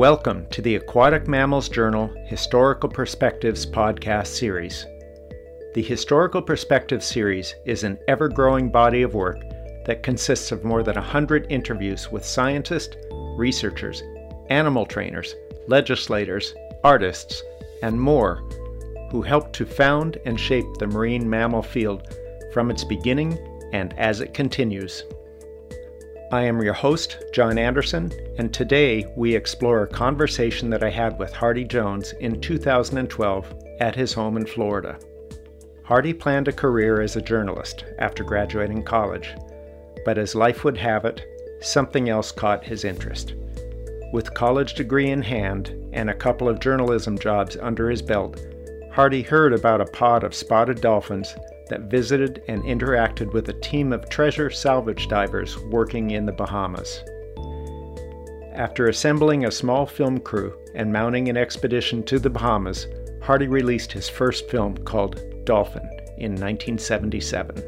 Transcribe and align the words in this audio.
Welcome 0.00 0.46
to 0.52 0.62
the 0.62 0.76
Aquatic 0.76 1.28
Mammals 1.28 1.68
Journal 1.68 2.08
Historical 2.24 2.88
Perspectives 2.88 3.66
podcast 3.66 4.28
series. 4.28 4.86
The 5.74 5.82
Historical 5.82 6.40
Perspectives 6.40 7.04
series 7.04 7.54
is 7.66 7.84
an 7.84 7.98
ever 8.08 8.26
growing 8.26 8.70
body 8.70 9.02
of 9.02 9.12
work 9.12 9.42
that 9.84 10.02
consists 10.02 10.52
of 10.52 10.64
more 10.64 10.82
than 10.82 10.94
100 10.94 11.48
interviews 11.50 12.10
with 12.10 12.24
scientists, 12.24 12.96
researchers, 13.36 14.02
animal 14.48 14.86
trainers, 14.86 15.34
legislators, 15.68 16.54
artists, 16.82 17.42
and 17.82 18.00
more 18.00 18.36
who 19.10 19.20
helped 19.20 19.52
to 19.56 19.66
found 19.66 20.16
and 20.24 20.40
shape 20.40 20.64
the 20.78 20.86
marine 20.86 21.28
mammal 21.28 21.62
field 21.62 22.16
from 22.54 22.70
its 22.70 22.84
beginning 22.84 23.38
and 23.74 23.92
as 23.98 24.22
it 24.22 24.32
continues. 24.32 25.04
I 26.32 26.42
am 26.42 26.62
your 26.62 26.74
host, 26.74 27.18
John 27.32 27.58
Anderson, 27.58 28.12
and 28.38 28.54
today 28.54 29.04
we 29.16 29.34
explore 29.34 29.82
a 29.82 29.88
conversation 29.88 30.70
that 30.70 30.84
I 30.84 30.88
had 30.88 31.18
with 31.18 31.32
Hardy 31.32 31.64
Jones 31.64 32.12
in 32.20 32.40
2012 32.40 33.54
at 33.80 33.96
his 33.96 34.12
home 34.12 34.36
in 34.36 34.46
Florida. 34.46 34.96
Hardy 35.82 36.14
planned 36.14 36.46
a 36.46 36.52
career 36.52 37.00
as 37.00 37.16
a 37.16 37.20
journalist 37.20 37.84
after 37.98 38.22
graduating 38.22 38.84
college, 38.84 39.34
but 40.04 40.18
as 40.18 40.36
life 40.36 40.62
would 40.62 40.76
have 40.76 41.04
it, 41.04 41.20
something 41.62 42.08
else 42.08 42.30
caught 42.30 42.62
his 42.62 42.84
interest. 42.84 43.34
With 44.12 44.32
college 44.32 44.74
degree 44.74 45.10
in 45.10 45.22
hand 45.22 45.74
and 45.92 46.10
a 46.10 46.14
couple 46.14 46.48
of 46.48 46.60
journalism 46.60 47.18
jobs 47.18 47.56
under 47.56 47.90
his 47.90 48.02
belt, 48.02 48.40
Hardy 48.92 49.22
heard 49.22 49.52
about 49.52 49.80
a 49.80 49.84
pod 49.86 50.22
of 50.22 50.36
spotted 50.36 50.80
dolphins 50.80 51.34
that 51.70 51.90
visited 51.90 52.42
and 52.46 52.62
interacted 52.64 53.32
with 53.32 53.48
a 53.48 53.60
team 53.60 53.92
of 53.92 54.08
treasure 54.10 54.50
salvage 54.50 55.08
divers 55.08 55.58
working 55.58 56.10
in 56.10 56.26
the 56.26 56.32
Bahamas. 56.32 57.02
After 58.52 58.88
assembling 58.88 59.46
a 59.46 59.50
small 59.50 59.86
film 59.86 60.18
crew 60.20 60.52
and 60.74 60.92
mounting 60.92 61.28
an 61.28 61.36
expedition 61.36 62.02
to 62.04 62.18
the 62.18 62.28
Bahamas, 62.28 62.86
Hardy 63.22 63.46
released 63.46 63.92
his 63.92 64.08
first 64.08 64.50
film 64.50 64.76
called 64.78 65.22
Dolphin 65.44 65.88
in 66.18 66.32
1977. 66.32 67.62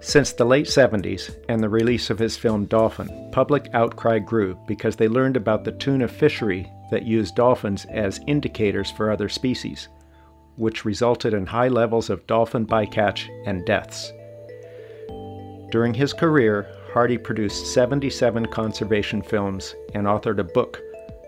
Since 0.00 0.32
the 0.32 0.44
late 0.44 0.66
70s 0.66 1.36
and 1.48 1.62
the 1.62 1.68
release 1.68 2.10
of 2.10 2.18
his 2.18 2.36
film 2.36 2.64
Dolphin, 2.64 3.28
public 3.30 3.68
outcry 3.74 4.18
grew 4.18 4.58
because 4.66 4.96
they 4.96 5.08
learned 5.08 5.36
about 5.36 5.64
the 5.64 5.72
tuna 5.72 6.08
fishery 6.08 6.70
that 6.90 7.04
used 7.06 7.36
dolphins 7.36 7.86
as 7.90 8.20
indicators 8.26 8.90
for 8.90 9.10
other 9.10 9.28
species 9.28 9.88
which 10.56 10.84
resulted 10.84 11.34
in 11.34 11.46
high 11.46 11.68
levels 11.68 12.10
of 12.10 12.26
dolphin 12.26 12.66
bycatch 12.66 13.28
and 13.46 13.64
deaths. 13.64 14.12
During 15.70 15.94
his 15.94 16.12
career, 16.12 16.66
Hardy 16.92 17.16
produced 17.16 17.72
77 17.72 18.46
conservation 18.46 19.22
films 19.22 19.74
and 19.94 20.06
authored 20.06 20.38
a 20.38 20.44
book 20.44 20.80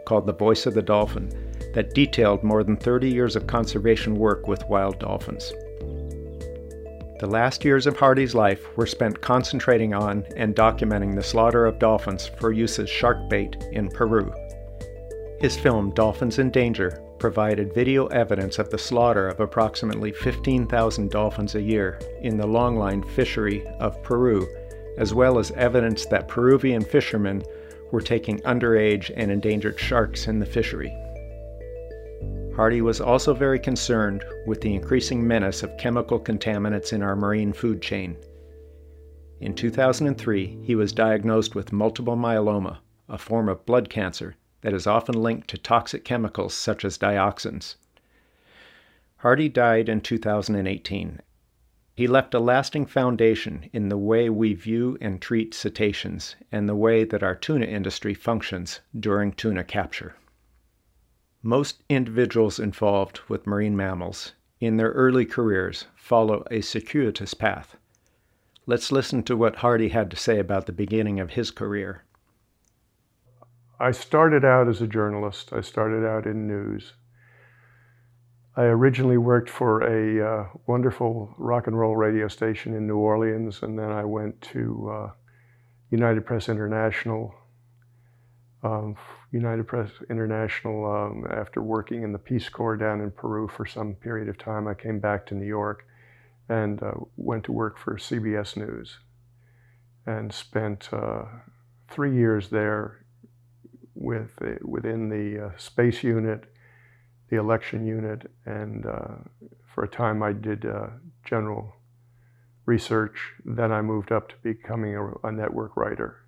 called 0.04 0.26
The 0.26 0.34
Voice 0.34 0.66
of 0.66 0.74
the 0.74 0.82
Dolphin 0.82 1.30
that 1.72 1.94
detailed 1.94 2.44
more 2.44 2.62
than 2.62 2.76
30 2.76 3.08
years 3.10 3.36
of 3.36 3.46
conservation 3.46 4.16
work 4.16 4.46
with 4.46 4.68
wild 4.68 4.98
dolphins. 4.98 5.52
The 7.20 7.30
last 7.30 7.64
years 7.64 7.86
of 7.86 7.96
Hardy's 7.96 8.34
life 8.34 8.76
were 8.76 8.86
spent 8.86 9.20
concentrating 9.20 9.94
on 9.94 10.24
and 10.36 10.54
documenting 10.54 11.14
the 11.14 11.22
slaughter 11.22 11.64
of 11.64 11.78
dolphins 11.78 12.26
for 12.26 12.52
use 12.52 12.78
as 12.78 12.90
shark 12.90 13.28
bait 13.30 13.56
in 13.72 13.88
Peru. 13.88 14.32
His 15.40 15.56
film 15.56 15.92
Dolphins 15.94 16.38
in 16.38 16.50
Danger 16.50 17.00
provided 17.24 17.72
video 17.72 18.04
evidence 18.08 18.58
of 18.58 18.68
the 18.68 18.76
slaughter 18.76 19.28
of 19.28 19.40
approximately 19.40 20.12
15,000 20.12 21.10
dolphins 21.10 21.54
a 21.54 21.62
year 21.62 21.98
in 22.20 22.36
the 22.36 22.46
longline 22.46 23.02
fishery 23.12 23.66
of 23.80 24.02
Peru, 24.02 24.46
as 24.98 25.14
well 25.14 25.38
as 25.38 25.50
evidence 25.52 26.04
that 26.04 26.28
Peruvian 26.28 26.84
fishermen 26.84 27.42
were 27.92 28.02
taking 28.02 28.40
underage 28.40 29.10
and 29.16 29.30
endangered 29.30 29.80
sharks 29.80 30.28
in 30.28 30.38
the 30.38 30.44
fishery. 30.44 30.94
Hardy 32.54 32.82
was 32.82 33.00
also 33.00 33.32
very 33.32 33.58
concerned 33.58 34.22
with 34.46 34.60
the 34.60 34.74
increasing 34.74 35.26
menace 35.26 35.62
of 35.62 35.78
chemical 35.78 36.20
contaminants 36.20 36.92
in 36.92 37.02
our 37.02 37.16
marine 37.16 37.54
food 37.54 37.80
chain. 37.80 38.18
In 39.40 39.54
2003, 39.54 40.58
he 40.62 40.74
was 40.74 40.92
diagnosed 40.92 41.54
with 41.54 41.72
multiple 41.72 42.18
myeloma, 42.18 42.80
a 43.08 43.16
form 43.16 43.48
of 43.48 43.64
blood 43.64 43.88
cancer 43.88 44.36
that 44.64 44.72
is 44.72 44.86
often 44.86 45.14
linked 45.14 45.46
to 45.46 45.58
toxic 45.58 46.06
chemicals 46.06 46.54
such 46.54 46.86
as 46.86 46.96
dioxins. 46.96 47.76
Hardy 49.18 49.46
died 49.46 49.90
in 49.90 50.00
2018. 50.00 51.20
He 51.94 52.06
left 52.06 52.32
a 52.32 52.40
lasting 52.40 52.86
foundation 52.86 53.68
in 53.74 53.90
the 53.90 53.98
way 53.98 54.30
we 54.30 54.54
view 54.54 54.96
and 55.02 55.20
treat 55.20 55.52
cetaceans 55.52 56.34
and 56.50 56.66
the 56.66 56.74
way 56.74 57.04
that 57.04 57.22
our 57.22 57.34
tuna 57.34 57.66
industry 57.66 58.14
functions 58.14 58.80
during 58.98 59.32
tuna 59.32 59.64
capture. 59.64 60.16
Most 61.42 61.82
individuals 61.90 62.58
involved 62.58 63.20
with 63.28 63.46
marine 63.46 63.76
mammals 63.76 64.32
in 64.60 64.78
their 64.78 64.92
early 64.92 65.26
careers 65.26 65.88
follow 65.94 66.42
a 66.50 66.62
circuitous 66.62 67.34
path. 67.34 67.76
Let's 68.64 68.90
listen 68.90 69.24
to 69.24 69.36
what 69.36 69.56
Hardy 69.56 69.90
had 69.90 70.10
to 70.10 70.16
say 70.16 70.38
about 70.38 70.64
the 70.64 70.72
beginning 70.72 71.20
of 71.20 71.32
his 71.32 71.50
career. 71.50 72.03
I 73.80 73.90
started 73.90 74.44
out 74.44 74.68
as 74.68 74.80
a 74.80 74.86
journalist. 74.86 75.52
I 75.52 75.60
started 75.60 76.06
out 76.06 76.26
in 76.26 76.46
news. 76.46 76.92
I 78.56 78.62
originally 78.62 79.18
worked 79.18 79.50
for 79.50 79.82
a 79.82 80.24
uh, 80.24 80.48
wonderful 80.66 81.34
rock 81.38 81.66
and 81.66 81.76
roll 81.76 81.96
radio 81.96 82.28
station 82.28 82.72
in 82.74 82.86
New 82.86 82.98
Orleans, 82.98 83.62
and 83.62 83.76
then 83.76 83.90
I 83.90 84.04
went 84.04 84.40
to 84.52 84.90
uh, 84.92 85.10
United 85.90 86.24
Press 86.24 86.48
International. 86.48 87.34
Um, 88.62 88.96
United 89.32 89.66
Press 89.66 89.90
International, 90.08 90.86
um, 90.86 91.26
after 91.30 91.60
working 91.60 92.02
in 92.02 92.12
the 92.12 92.18
Peace 92.18 92.48
Corps 92.48 92.76
down 92.76 93.00
in 93.00 93.10
Peru 93.10 93.48
for 93.48 93.66
some 93.66 93.94
period 93.94 94.28
of 94.28 94.38
time, 94.38 94.68
I 94.68 94.74
came 94.74 95.00
back 95.00 95.26
to 95.26 95.34
New 95.34 95.46
York 95.46 95.84
and 96.48 96.82
uh, 96.82 96.92
went 97.16 97.44
to 97.44 97.52
work 97.52 97.76
for 97.76 97.96
CBS 97.96 98.56
News 98.56 99.00
and 100.06 100.32
spent 100.32 100.88
uh, 100.92 101.24
three 101.88 102.14
years 102.14 102.48
there 102.48 103.03
with 103.94 104.30
within 104.62 105.08
the 105.08 105.46
uh, 105.46 105.50
space 105.56 106.02
unit, 106.02 106.44
the 107.30 107.36
election 107.36 107.86
unit, 107.86 108.30
and 108.46 108.86
uh, 108.86 109.16
for 109.74 109.84
a 109.84 109.88
time 109.88 110.22
I 110.22 110.32
did 110.32 110.66
uh, 110.66 110.88
general 111.24 111.74
research. 112.66 113.32
Then 113.44 113.72
I 113.72 113.82
moved 113.82 114.12
up 114.12 114.28
to 114.30 114.34
becoming 114.42 114.96
a, 114.96 115.26
a 115.26 115.32
network 115.32 115.76
writer. 115.76 116.20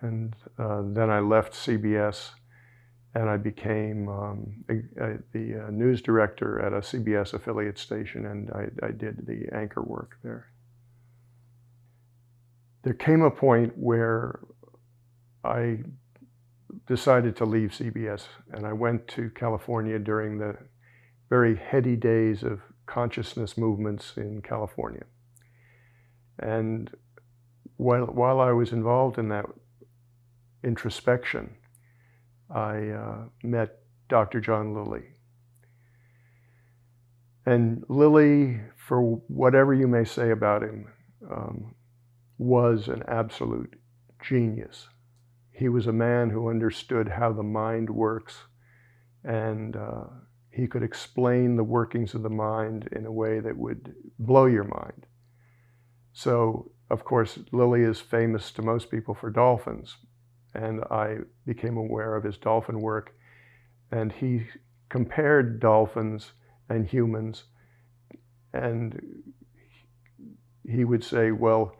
And 0.00 0.34
uh, 0.58 0.82
then 0.84 1.10
I 1.10 1.20
left 1.20 1.52
CBS 1.52 2.30
and 3.14 3.28
I 3.28 3.36
became 3.36 4.08
um, 4.08 4.64
a, 4.70 5.04
a, 5.04 5.18
the 5.32 5.66
uh, 5.66 5.70
news 5.70 6.00
director 6.00 6.60
at 6.60 6.72
a 6.72 6.78
CBS 6.78 7.34
affiliate 7.34 7.78
station, 7.78 8.24
and 8.24 8.50
I, 8.50 8.86
I, 8.86 8.90
did 8.90 9.26
the 9.26 9.54
anchor 9.54 9.82
work 9.82 10.16
there. 10.24 10.50
There 12.84 12.94
came 12.94 13.20
a 13.20 13.30
point 13.30 13.76
where 13.76 14.40
I 15.44 15.80
decided 16.86 17.36
to 17.36 17.44
leave 17.44 17.70
CBS 17.70 18.26
and 18.52 18.66
I 18.66 18.72
went 18.72 19.06
to 19.08 19.30
California 19.30 19.98
during 19.98 20.38
the 20.38 20.56
very 21.28 21.56
heady 21.56 21.96
days 21.96 22.42
of 22.42 22.60
consciousness 22.86 23.56
movements 23.56 24.14
in 24.16 24.42
California. 24.42 25.04
And 26.38 26.90
while, 27.76 28.06
while 28.06 28.40
I 28.40 28.52
was 28.52 28.72
involved 28.72 29.18
in 29.18 29.28
that 29.30 29.46
introspection, 30.62 31.56
I 32.50 32.88
uh, 32.88 33.24
met 33.42 33.78
Dr. 34.08 34.40
John 34.40 34.74
Lilly. 34.74 35.04
And 37.46 37.84
Lilly, 37.88 38.60
for 38.76 39.00
whatever 39.28 39.74
you 39.74 39.88
may 39.88 40.04
say 40.04 40.30
about 40.30 40.62
him, 40.62 40.86
um, 41.30 41.74
was 42.38 42.88
an 42.88 43.02
absolute 43.08 43.74
genius. 44.20 44.88
He 45.62 45.68
was 45.68 45.86
a 45.86 45.92
man 45.92 46.30
who 46.30 46.50
understood 46.50 47.06
how 47.06 47.32
the 47.32 47.44
mind 47.44 47.88
works 47.88 48.46
and 49.22 49.76
uh, 49.76 50.06
he 50.50 50.66
could 50.66 50.82
explain 50.82 51.54
the 51.54 51.62
workings 51.62 52.14
of 52.14 52.24
the 52.24 52.30
mind 52.30 52.88
in 52.90 53.06
a 53.06 53.12
way 53.12 53.38
that 53.38 53.56
would 53.56 53.94
blow 54.18 54.46
your 54.46 54.64
mind. 54.64 55.06
So, 56.12 56.72
of 56.90 57.04
course, 57.04 57.38
Lilly 57.52 57.82
is 57.82 58.00
famous 58.00 58.50
to 58.54 58.62
most 58.62 58.90
people 58.90 59.14
for 59.14 59.30
dolphins, 59.30 59.98
and 60.52 60.82
I 60.90 61.18
became 61.46 61.76
aware 61.76 62.16
of 62.16 62.24
his 62.24 62.38
dolphin 62.38 62.80
work, 62.80 63.14
and 63.92 64.10
he 64.10 64.48
compared 64.88 65.60
dolphins 65.60 66.32
and 66.68 66.88
humans, 66.88 67.44
and 68.52 69.00
he 70.68 70.84
would 70.84 71.04
say, 71.04 71.30
well, 71.30 71.76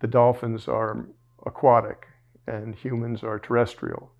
the 0.00 0.08
dolphins 0.08 0.68
are 0.68 1.10
aquatic 1.44 2.06
and 2.46 2.74
humans 2.74 3.22
are 3.22 3.38
terrestrial. 3.38 4.12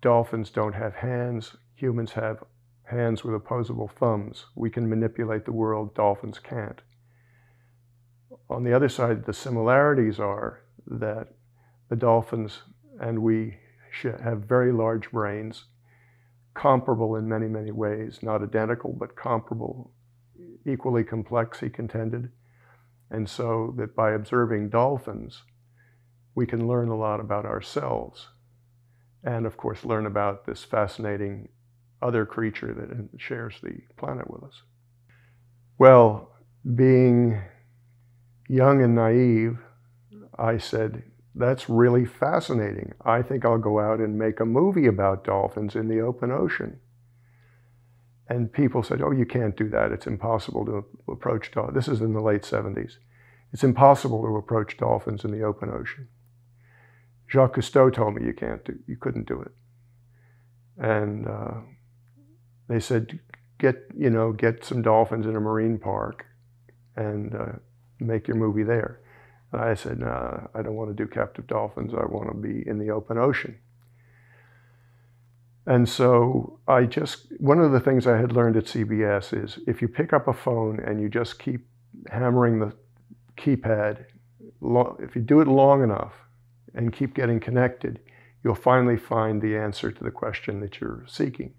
Dolphins 0.00 0.50
don't 0.50 0.74
have 0.74 0.94
hands, 0.94 1.56
humans 1.74 2.12
have 2.12 2.42
hands 2.84 3.24
with 3.24 3.34
opposable 3.34 3.88
thumbs. 3.88 4.46
We 4.54 4.70
can 4.70 4.88
manipulate 4.88 5.44
the 5.44 5.52
world, 5.52 5.94
dolphins 5.94 6.38
can't. 6.38 6.80
On 8.50 8.64
the 8.64 8.74
other 8.74 8.88
side, 8.88 9.24
the 9.24 9.32
similarities 9.32 10.18
are 10.18 10.62
that 10.86 11.28
the 11.88 11.96
dolphins 11.96 12.62
and 13.00 13.20
we 13.20 13.58
have 14.02 14.44
very 14.44 14.72
large 14.72 15.10
brains, 15.10 15.64
comparable 16.54 17.16
in 17.16 17.28
many, 17.28 17.46
many 17.46 17.70
ways, 17.70 18.20
not 18.22 18.42
identical, 18.42 18.92
but 18.92 19.16
comparable, 19.16 19.92
equally 20.66 21.04
complex, 21.04 21.60
he 21.60 21.68
contended. 21.68 22.30
And 23.10 23.28
so 23.28 23.74
that 23.76 23.94
by 23.94 24.12
observing 24.12 24.70
dolphins, 24.70 25.42
we 26.34 26.46
can 26.46 26.66
learn 26.66 26.88
a 26.88 26.96
lot 26.96 27.20
about 27.20 27.44
ourselves. 27.44 28.28
And 29.24 29.46
of 29.46 29.56
course, 29.56 29.84
learn 29.84 30.06
about 30.06 30.46
this 30.46 30.64
fascinating 30.64 31.48
other 32.00 32.26
creature 32.26 32.74
that 32.74 33.20
shares 33.20 33.56
the 33.62 33.80
planet 33.96 34.30
with 34.30 34.42
us. 34.42 34.62
Well, 35.78 36.32
being 36.74 37.40
young 38.48 38.82
and 38.82 38.94
naive, 38.94 39.58
I 40.38 40.58
said, 40.58 41.04
that's 41.34 41.68
really 41.68 42.04
fascinating. 42.04 42.92
I 43.04 43.22
think 43.22 43.44
I'll 43.44 43.58
go 43.58 43.80
out 43.80 44.00
and 44.00 44.18
make 44.18 44.40
a 44.40 44.44
movie 44.44 44.86
about 44.86 45.24
dolphins 45.24 45.74
in 45.76 45.88
the 45.88 46.00
open 46.00 46.30
ocean. 46.30 46.80
And 48.28 48.52
people 48.52 48.82
said, 48.82 49.00
oh, 49.02 49.10
you 49.10 49.26
can't 49.26 49.56
do 49.56 49.68
that. 49.70 49.92
It's 49.92 50.06
impossible 50.06 50.64
to 50.66 50.84
approach 51.10 51.50
dolphins. 51.52 51.74
This 51.74 51.88
is 51.88 52.00
in 52.00 52.12
the 52.12 52.20
late 52.20 52.42
70s. 52.42 52.94
It's 53.52 53.64
impossible 53.64 54.22
to 54.22 54.36
approach 54.36 54.76
dolphins 54.76 55.24
in 55.24 55.30
the 55.30 55.42
open 55.42 55.70
ocean. 55.70 56.08
Jacques 57.32 57.56
Cousteau 57.56 57.90
told 57.90 58.14
me 58.14 58.26
you 58.26 58.34
can't 58.34 58.62
do, 58.62 58.78
you 58.86 58.96
couldn't 58.96 59.26
do 59.26 59.40
it. 59.40 59.52
And 60.76 61.26
uh, 61.26 61.60
they 62.68 62.78
said, 62.78 63.18
get, 63.58 63.76
you 63.96 64.10
know, 64.10 64.32
get 64.32 64.64
some 64.64 64.82
dolphins 64.82 65.24
in 65.24 65.34
a 65.34 65.40
marine 65.40 65.78
park 65.78 66.26
and 66.94 67.34
uh, 67.34 67.52
make 68.00 68.28
your 68.28 68.36
movie 68.36 68.64
there. 68.64 69.00
And 69.50 69.62
I 69.62 69.72
said, 69.72 70.00
no, 70.00 70.50
I 70.54 70.60
don't 70.60 70.74
want 70.74 70.94
to 70.94 71.02
do 71.02 71.08
captive 71.08 71.46
dolphins. 71.46 71.94
I 71.94 72.04
want 72.04 72.28
to 72.28 72.34
be 72.34 72.68
in 72.68 72.78
the 72.78 72.90
open 72.90 73.16
ocean. 73.16 73.58
And 75.66 75.88
so 75.88 76.58
I 76.68 76.84
just, 76.84 77.32
one 77.38 77.60
of 77.60 77.72
the 77.72 77.80
things 77.80 78.06
I 78.06 78.18
had 78.18 78.32
learned 78.32 78.58
at 78.58 78.64
CBS 78.64 79.32
is 79.42 79.58
if 79.66 79.80
you 79.80 79.88
pick 79.88 80.12
up 80.12 80.28
a 80.28 80.34
phone 80.34 80.80
and 80.80 81.00
you 81.00 81.08
just 81.08 81.38
keep 81.38 81.66
hammering 82.10 82.58
the 82.58 82.74
keypad, 83.38 84.04
if 84.98 85.16
you 85.16 85.22
do 85.22 85.40
it 85.40 85.48
long 85.48 85.82
enough 85.82 86.12
and 86.74 86.92
keep 86.92 87.14
getting 87.14 87.40
connected, 87.40 88.00
you'll 88.42 88.54
finally 88.54 88.96
find 88.96 89.40
the 89.40 89.56
answer 89.56 89.90
to 89.90 90.04
the 90.04 90.10
question 90.10 90.60
that 90.60 90.80
you're 90.80 91.04
seeking. 91.06 91.54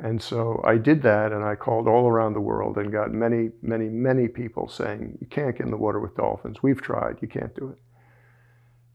And 0.00 0.22
so 0.22 0.62
I 0.64 0.76
did 0.76 1.02
that 1.02 1.32
and 1.32 1.44
I 1.44 1.56
called 1.56 1.88
all 1.88 2.06
around 2.08 2.34
the 2.34 2.40
world 2.40 2.76
and 2.76 2.92
got 2.92 3.12
many, 3.12 3.50
many, 3.62 3.88
many 3.88 4.28
people 4.28 4.68
saying, 4.68 5.18
you 5.20 5.26
can't 5.26 5.56
get 5.56 5.66
in 5.66 5.72
the 5.72 5.76
water 5.76 5.98
with 5.98 6.16
dolphins. 6.16 6.62
We've 6.62 6.80
tried, 6.80 7.16
you 7.20 7.26
can't 7.26 7.54
do 7.56 7.70
it. 7.70 7.78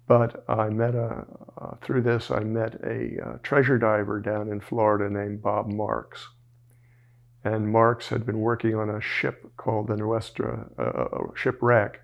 But 0.07 0.43
I 0.47 0.69
met 0.69 0.95
a, 0.95 1.25
uh, 1.57 1.75
through 1.81 2.03
this, 2.03 2.31
I 2.31 2.41
met 2.41 2.75
a 2.83 3.17
uh, 3.21 3.37
treasure 3.43 3.77
diver 3.77 4.19
down 4.21 4.49
in 4.49 4.61
Florida 4.61 5.13
named 5.13 5.41
Bob 5.41 5.67
Marx. 5.67 6.29
And 7.43 7.69
Marx 7.69 8.07
had 8.07 8.25
been 8.25 8.39
working 8.39 8.75
on 8.75 8.89
a 8.89 9.01
ship 9.01 9.51
called 9.57 9.87
the 9.87 9.97
Nuestra, 9.97 10.69
uh, 10.79 11.17
a 11.17 11.37
shipwreck 11.37 12.02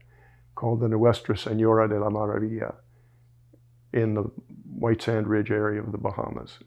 called 0.59 0.81
the 0.81 0.89
Nuestra 0.89 1.37
Senora 1.37 1.87
de 1.87 1.97
la 1.97 2.09
Maravilla 2.09 2.75
in 3.93 4.13
the 4.13 4.23
White 4.65 5.01
Sand 5.01 5.25
Ridge 5.25 5.51
area 5.51 5.81
of 5.81 5.93
the 5.93 5.97
Bahamas. 5.97 6.59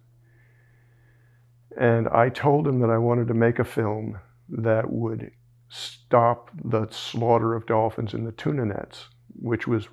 And 1.79 2.09
I 2.09 2.31
told 2.31 2.67
him 2.67 2.81
that 2.81 2.89
I 2.89 2.97
wanted 2.97 3.29
to 3.29 3.35
make 3.35 3.59
a 3.59 3.65
film 3.65 4.19
that 4.49 4.91
would 4.91 5.31
stop 5.69 6.50
the 6.65 6.89
slaughter 6.89 7.55
of 7.55 7.67
dolphins 7.67 8.15
in 8.15 8.25
the 8.25 8.33
tuna 8.33 8.65
nets, 8.65 9.09
which 9.39 9.67
was 9.67 9.89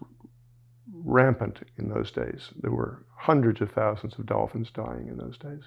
rampant 0.94 1.60
in 1.78 1.90
those 1.90 2.10
days. 2.10 2.52
There 2.62 2.72
were 2.72 3.06
hundreds 3.18 3.60
of 3.60 3.72
thousands 3.72 4.18
of 4.18 4.26
dolphins 4.26 4.72
dying 4.72 5.10
in 5.10 5.18
those 5.18 5.38
days. 5.38 5.64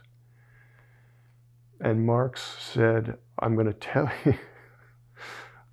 And 1.83 2.07
Marx 2.07 2.41
said, 2.59 3.19
I'm 3.41 3.57
going 3.57 3.67
to 3.67 3.73
tell 3.79 4.11
you, 4.25 4.39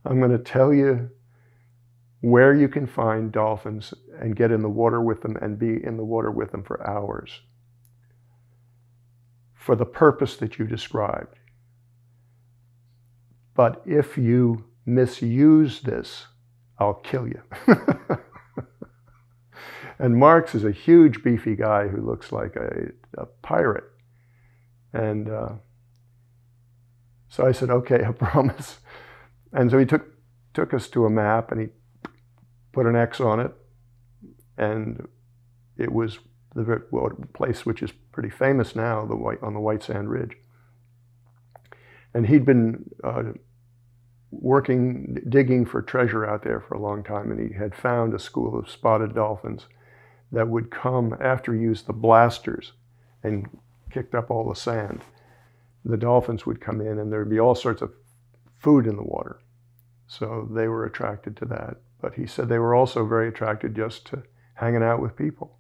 I'm 0.04 0.20
going 0.20 0.32
to 0.32 0.44
tell 0.44 0.74
you 0.74 1.10
where 2.22 2.54
you 2.54 2.68
can 2.68 2.86
find 2.86 3.32
dolphins 3.32 3.94
and 4.20 4.36
get 4.36 4.52
in 4.52 4.62
the 4.62 4.70
water 4.70 5.02
with 5.02 5.22
them 5.22 5.38
and 5.42 5.58
be 5.58 5.84
in 5.84 5.98
the 5.98 6.04
water 6.04 6.32
with 6.32 6.52
them 6.52 6.64
for 6.64 6.86
hours 6.88 7.42
for 9.60 9.76
the 9.76 9.86
purpose 9.86 10.38
that 10.38 10.58
you 10.58 10.66
described. 10.66 11.38
But 13.56 13.82
if 13.86 14.18
you 14.18 14.66
misuse 14.86 15.82
this, 15.82 16.28
I'll 16.80 16.94
kill 16.94 17.28
you. 17.28 17.42
and 20.00 20.16
Marx 20.16 20.56
is 20.56 20.64
a 20.64 20.72
huge, 20.72 21.24
beefy 21.24 21.58
guy 21.58 21.90
who 21.90 22.02
looks 22.02 22.32
like 22.32 22.56
a, 22.56 22.88
a 23.18 23.26
pirate. 23.26 23.84
And 24.94 25.30
uh, 25.30 25.50
so 27.28 27.46
I 27.46 27.52
said, 27.52 27.70
okay, 27.70 28.06
I 28.08 28.12
promise. 28.14 28.80
And 29.52 29.70
so 29.70 29.78
he 29.78 29.86
took, 29.86 30.08
took 30.54 30.74
us 30.74 30.88
to 30.90 31.06
a 31.06 31.10
map 31.10 31.52
and 31.52 31.62
he 31.62 31.68
put 32.72 32.86
an 32.86 32.96
X 32.96 33.20
on 33.20 33.40
it. 33.40 33.54
And 34.58 35.08
it 35.78 35.92
was 35.92 36.20
the 36.56 36.82
place 37.34 37.66
which 37.66 37.82
is 37.82 37.92
pretty 38.12 38.30
famous 38.30 38.76
now, 38.76 39.06
the 39.06 39.16
white, 39.16 39.42
on 39.42 39.54
the 39.54 39.60
White 39.60 39.84
Sand 39.84 40.10
Ridge. 40.10 40.36
And 42.14 42.28
he'd 42.28 42.46
been 42.46 42.90
uh, 43.04 43.24
working, 44.32 45.22
digging 45.30 45.66
for 45.66 45.82
treasure 45.82 46.26
out 46.26 46.44
there 46.44 46.60
for 46.60 46.76
a 46.76 46.82
long 46.82 47.04
time, 47.04 47.32
and 47.32 47.40
he 47.40 47.56
had 47.56 47.76
found 47.76 48.14
a 48.14 48.20
school 48.20 48.58
of 48.58 48.70
spotted 48.70 49.16
dolphins 49.16 49.68
that 50.32 50.48
would 50.48 50.70
come 50.70 51.16
after 51.22 51.54
he 51.54 51.62
used 51.62 51.88
the 51.88 51.94
blasters 51.94 52.74
and 53.24 53.48
kicked 53.92 54.16
up 54.16 54.30
all 54.30 54.48
the 54.48 54.56
sand. 54.56 55.02
The 55.86 55.98
dolphins 55.98 56.46
would 56.46 56.62
come 56.62 56.82
in, 56.82 57.00
and 57.00 57.12
there'd 57.12 57.30
be 57.30 57.40
all 57.40 57.56
sorts 57.56 57.82
of 57.82 57.94
food 58.58 58.86
in 58.86 58.96
the 58.96 59.04
water. 59.04 59.40
So 60.10 60.50
they 60.52 60.68
were 60.68 60.86
attracted 60.86 61.38
to 61.38 61.46
that. 61.46 61.78
But 62.02 62.16
he 62.16 62.26
said 62.26 62.50
they 62.50 62.58
were 62.58 62.74
also 62.74 63.06
very 63.06 63.30
attracted 63.30 63.76
just 63.76 64.08
to 64.08 64.24
hanging 64.56 64.84
out 64.84 65.02
with 65.02 65.16
people. 65.16 65.60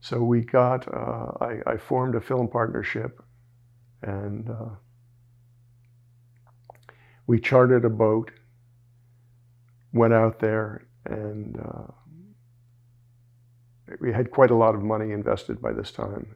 So 0.00 0.22
we 0.22 0.42
got, 0.42 0.86
uh, 0.86 1.32
I, 1.40 1.58
I, 1.66 1.76
formed 1.76 2.14
a 2.14 2.20
film 2.20 2.48
partnership 2.48 3.20
and 4.02 4.48
uh, 4.48 4.76
we 7.26 7.40
chartered 7.40 7.84
a 7.84 7.90
boat, 7.90 8.30
went 9.92 10.12
out 10.12 10.38
there, 10.38 10.86
and 11.04 11.58
uh, 11.58 11.92
we 14.00 14.12
had 14.12 14.30
quite 14.30 14.50
a 14.50 14.56
lot 14.56 14.74
of 14.74 14.82
money 14.82 15.12
invested 15.12 15.60
by 15.60 15.72
this 15.72 15.92
time. 15.92 16.34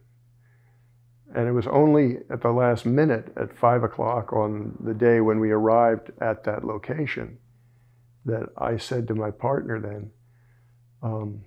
And 1.34 1.48
it 1.48 1.52
was 1.52 1.66
only 1.66 2.18
at 2.30 2.40
the 2.40 2.52
last 2.52 2.86
minute, 2.86 3.32
at 3.36 3.56
five 3.56 3.82
o'clock 3.82 4.32
on 4.32 4.76
the 4.80 4.94
day 4.94 5.20
when 5.20 5.40
we 5.40 5.50
arrived 5.50 6.10
at 6.20 6.44
that 6.44 6.64
location, 6.64 7.38
that 8.24 8.48
I 8.56 8.76
said 8.76 9.06
to 9.08 9.14
my 9.14 9.30
partner 9.30 9.80
then, 9.80 10.10
um, 11.02 11.44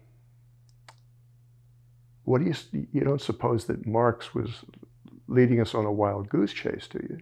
what 2.23 2.39
do 2.39 2.45
you, 2.45 2.87
you 2.93 3.01
don't 3.01 3.21
suppose 3.21 3.65
that 3.65 3.87
Marx 3.87 4.35
was 4.35 4.63
leading 5.27 5.59
us 5.59 5.73
on 5.73 5.85
a 5.85 5.91
wild 5.91 6.29
goose 6.29 6.53
chase, 6.53 6.87
do 6.87 6.99
you? 7.09 7.19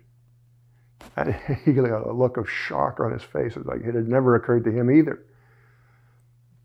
And 1.16 1.36
he 1.66 1.74
got 1.74 2.08
a 2.08 2.12
look 2.12 2.38
of 2.38 2.50
shock 2.50 3.00
on 3.00 3.14
his 3.14 3.24
face. 3.24 3.56
It's 3.56 3.66
like 3.66 3.82
it 3.82 3.96
had 3.96 4.08
never 4.08 4.36
occurred 4.36 4.64
to 4.66 4.72
him 4.72 4.92
either. 4.92 5.26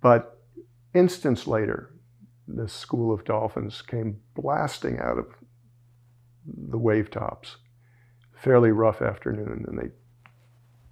But 0.01 0.41
instants 0.95 1.47
later, 1.47 1.95
this 2.49 2.73
school 2.73 3.15
of 3.15 3.25
dolphins 3.25 3.83
came 3.83 4.21
blasting 4.35 4.99
out 4.99 5.19
of 5.19 5.27
the 6.47 6.79
wave 6.79 7.11
tops. 7.11 7.57
Fairly 8.35 8.73
rough 8.73 9.01
afternoon, 9.01 9.65
and 9.69 9.79
they 9.79 9.91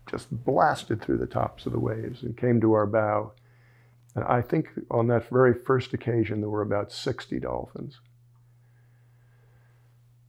just 0.09 0.31
blasted 0.31 1.03
through 1.03 1.19
the 1.19 1.27
tops 1.27 1.67
of 1.67 1.73
the 1.73 1.81
waves 1.81 2.23
and 2.23 2.37
came 2.37 2.61
to 2.61 2.73
our 2.73 2.87
bow 2.87 3.33
and 4.15 4.25
I 4.25 4.43
think 4.43 4.69
on 4.91 5.07
that 5.09 5.29
very 5.29 5.55
first 5.55 5.95
occasion, 5.95 6.41
there 6.41 6.51
were 6.51 6.63
about 6.63 6.93
60 6.93 7.39
dolphins. 7.41 8.01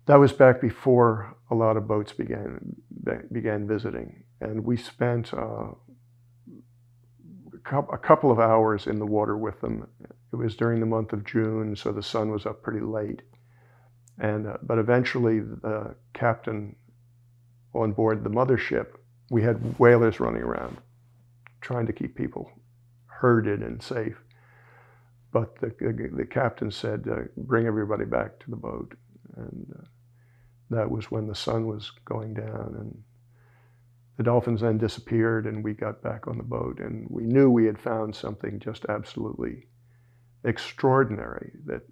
That 0.05 0.17
was 0.17 0.33
back 0.33 0.61
before 0.61 1.35
a 1.49 1.55
lot 1.55 1.77
of 1.77 1.87
boats 1.87 2.11
began, 2.11 2.75
began 3.31 3.67
visiting. 3.67 4.23
And 4.39 4.65
we 4.65 4.77
spent 4.77 5.33
uh, 5.33 5.69
a 7.65 7.97
couple 7.97 8.31
of 8.31 8.39
hours 8.39 8.87
in 8.87 8.99
the 8.99 9.05
water 9.05 9.37
with 9.37 9.61
them. 9.61 9.87
It 10.31 10.35
was 10.35 10.55
during 10.55 10.79
the 10.79 10.85
month 10.85 11.13
of 11.13 11.25
June, 11.25 11.75
so 11.75 11.91
the 11.91 12.03
sun 12.03 12.29
was 12.31 12.45
up 12.45 12.61
pretty 12.61 12.81
late. 12.81 13.21
And, 14.19 14.47
uh, 14.47 14.57
but 14.61 14.77
eventually, 14.77 15.39
the 15.39 15.95
captain 16.13 16.75
on 17.73 17.93
board 17.93 18.23
the 18.23 18.29
mothership, 18.29 18.97
we 19.29 19.41
had 19.41 19.79
whalers 19.79 20.19
running 20.19 20.43
around 20.43 20.77
trying 21.61 21.85
to 21.85 21.93
keep 21.93 22.15
people 22.15 22.51
herded 23.05 23.61
and 23.61 23.81
safe. 23.81 24.17
But 25.31 25.55
the, 25.59 25.67
the, 25.79 26.09
the 26.17 26.25
captain 26.25 26.71
said, 26.71 27.07
uh, 27.09 27.21
bring 27.37 27.65
everybody 27.67 28.03
back 28.03 28.39
to 28.39 28.49
the 28.49 28.57
boat. 28.57 28.93
And 29.37 29.73
uh, 29.79 29.85
that 30.71 30.89
was 30.89 31.09
when 31.09 31.27
the 31.27 31.35
sun 31.35 31.67
was 31.67 31.91
going 32.03 32.33
down. 32.33 32.75
And 32.77 33.03
the 34.17 34.23
dolphins 34.23 34.61
then 34.61 34.77
disappeared, 34.77 35.45
and 35.45 35.63
we 35.63 35.73
got 35.73 36.01
back 36.01 36.27
on 36.27 36.37
the 36.37 36.43
boat. 36.43 36.79
And 36.79 37.07
we 37.09 37.23
knew 37.23 37.49
we 37.49 37.65
had 37.65 37.79
found 37.79 38.15
something 38.15 38.59
just 38.59 38.85
absolutely 38.89 39.67
extraordinary 40.43 41.53
that 41.65 41.83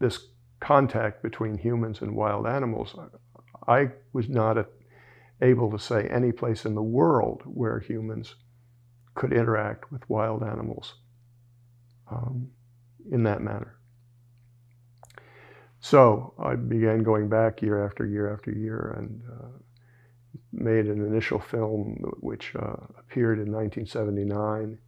this 0.00 0.26
contact 0.62 1.22
between 1.22 1.58
humans 1.58 2.00
and 2.00 2.14
wild 2.14 2.46
animals, 2.46 2.94
I 3.66 3.88
was 4.12 4.28
not 4.28 4.56
a, 4.56 4.66
able 5.42 5.70
to 5.72 5.78
say 5.78 6.06
any 6.06 6.30
place 6.30 6.64
in 6.64 6.76
the 6.76 6.82
world 6.82 7.42
where 7.44 7.80
humans 7.80 8.36
could 9.14 9.32
interact 9.32 9.90
with 9.90 10.08
wild 10.08 10.42
animals 10.44 10.94
um, 12.10 12.48
in 13.10 13.24
that 13.24 13.42
manner. 13.42 13.76
So 15.80 16.32
I 16.38 16.54
began 16.54 17.02
going 17.02 17.28
back 17.28 17.60
year 17.60 17.84
after 17.84 18.06
year 18.06 18.32
after 18.32 18.52
year 18.52 18.94
and 18.96 19.20
uh, 19.28 19.48
made 20.52 20.86
an 20.86 21.04
initial 21.04 21.40
film 21.40 21.96
which 22.20 22.54
uh, 22.54 22.76
appeared 23.00 23.38
in 23.38 23.52
1979 23.52 24.78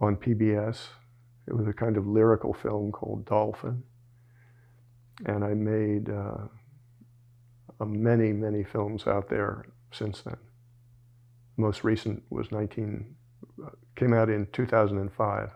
on 0.00 0.16
PBS. 0.16 0.86
It 1.46 1.54
was 1.54 1.68
a 1.68 1.74
kind 1.74 1.98
of 1.98 2.06
lyrical 2.06 2.54
film 2.54 2.90
called 2.90 3.26
Dolphin. 3.26 3.82
And 5.26 5.44
I 5.44 5.54
made 5.54 6.10
uh, 6.10 6.48
many, 7.84 8.32
many 8.32 8.64
films 8.64 9.06
out 9.06 9.28
there 9.28 9.66
since 9.92 10.22
then. 10.22 10.36
Most 11.56 11.84
recent 11.84 12.22
was 12.30 12.50
19, 12.50 13.14
uh, 13.64 13.70
came 13.96 14.12
out 14.12 14.28
in 14.28 14.46
2005 14.52 15.50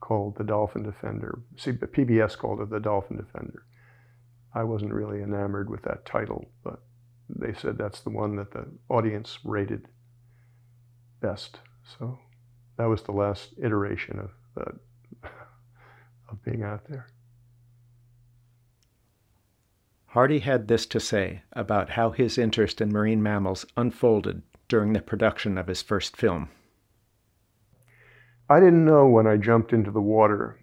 called 0.00 0.36
The 0.36 0.44
Dolphin 0.44 0.82
Defender. 0.82 1.40
See, 1.56 1.72
PBS 1.72 2.36
called 2.36 2.60
it 2.60 2.70
The 2.70 2.80
Dolphin 2.80 3.16
Defender. 3.16 3.64
I 4.54 4.64
wasn't 4.64 4.92
really 4.92 5.22
enamored 5.22 5.70
with 5.70 5.82
that 5.82 6.04
title, 6.04 6.46
but 6.62 6.82
they 7.28 7.54
said 7.54 7.78
that's 7.78 8.00
the 8.00 8.10
one 8.10 8.36
that 8.36 8.52
the 8.52 8.66
audience 8.88 9.38
rated 9.44 9.88
best. 11.20 11.58
So 11.98 12.18
that 12.76 12.84
was 12.84 13.02
the 13.02 13.12
last 13.12 13.54
iteration 13.62 14.18
of 14.18 14.30
that, 14.56 15.30
of 16.30 16.44
being 16.44 16.62
out 16.62 16.82
there. 16.88 17.06
Hardy 20.14 20.38
had 20.38 20.68
this 20.68 20.86
to 20.86 21.00
say 21.00 21.42
about 21.54 21.90
how 21.90 22.12
his 22.12 22.38
interest 22.38 22.80
in 22.80 22.92
marine 22.92 23.20
mammals 23.20 23.66
unfolded 23.76 24.42
during 24.68 24.92
the 24.92 25.02
production 25.02 25.58
of 25.58 25.66
his 25.66 25.82
first 25.82 26.16
film. 26.16 26.50
I 28.48 28.60
didn't 28.60 28.84
know 28.84 29.08
when 29.08 29.26
I 29.26 29.36
jumped 29.38 29.72
into 29.72 29.90
the 29.90 30.00
water 30.00 30.60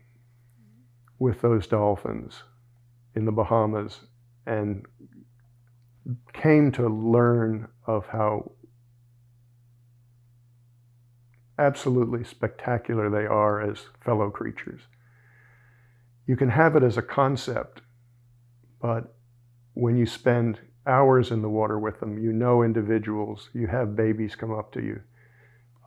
with 1.20 1.42
those 1.42 1.68
dolphins 1.68 2.44
in 3.14 3.26
the 3.26 3.34
Bahamas 3.34 4.00
and 4.46 4.86
came 6.32 6.72
to 6.72 6.88
learn 6.88 7.68
of 7.86 8.08
how 8.08 8.54
absolutely 11.60 12.24
spectacular 12.24 13.10
they 13.10 13.26
are 13.26 13.60
as 13.60 13.88
fellow 14.00 14.30
creatures. 14.30 14.84
You 16.26 16.38
can 16.38 16.52
have 16.52 16.78
it 16.78 16.84
as 16.84 16.96
a 16.96 17.02
concept, 17.02 17.82
but 18.82 19.14
when 19.74 19.96
you 19.98 20.06
spend 20.06 20.60
hours 20.86 21.32
in 21.32 21.42
the 21.42 21.50
water 21.50 21.80
with 21.80 22.00
them, 22.00 22.18
you 22.18 22.34
know 22.34 22.64
individuals, 22.64 23.50
you 23.54 23.68
have 23.68 23.96
babies 23.96 24.36
come 24.36 24.52
up 24.52 24.72
to 24.74 24.82
you, 24.82 25.02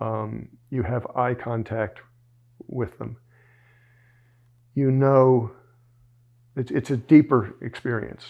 um, 0.01 0.49
you 0.71 0.83
have 0.83 1.07
eye 1.17 1.35
contact 1.35 2.01
with 2.69 2.99
them. 2.99 3.17
You 4.75 4.91
know 4.91 5.53
it's, 6.57 6.71
it's 6.71 6.91
a 6.91 6.97
deeper 6.97 7.57
experience. 7.61 8.25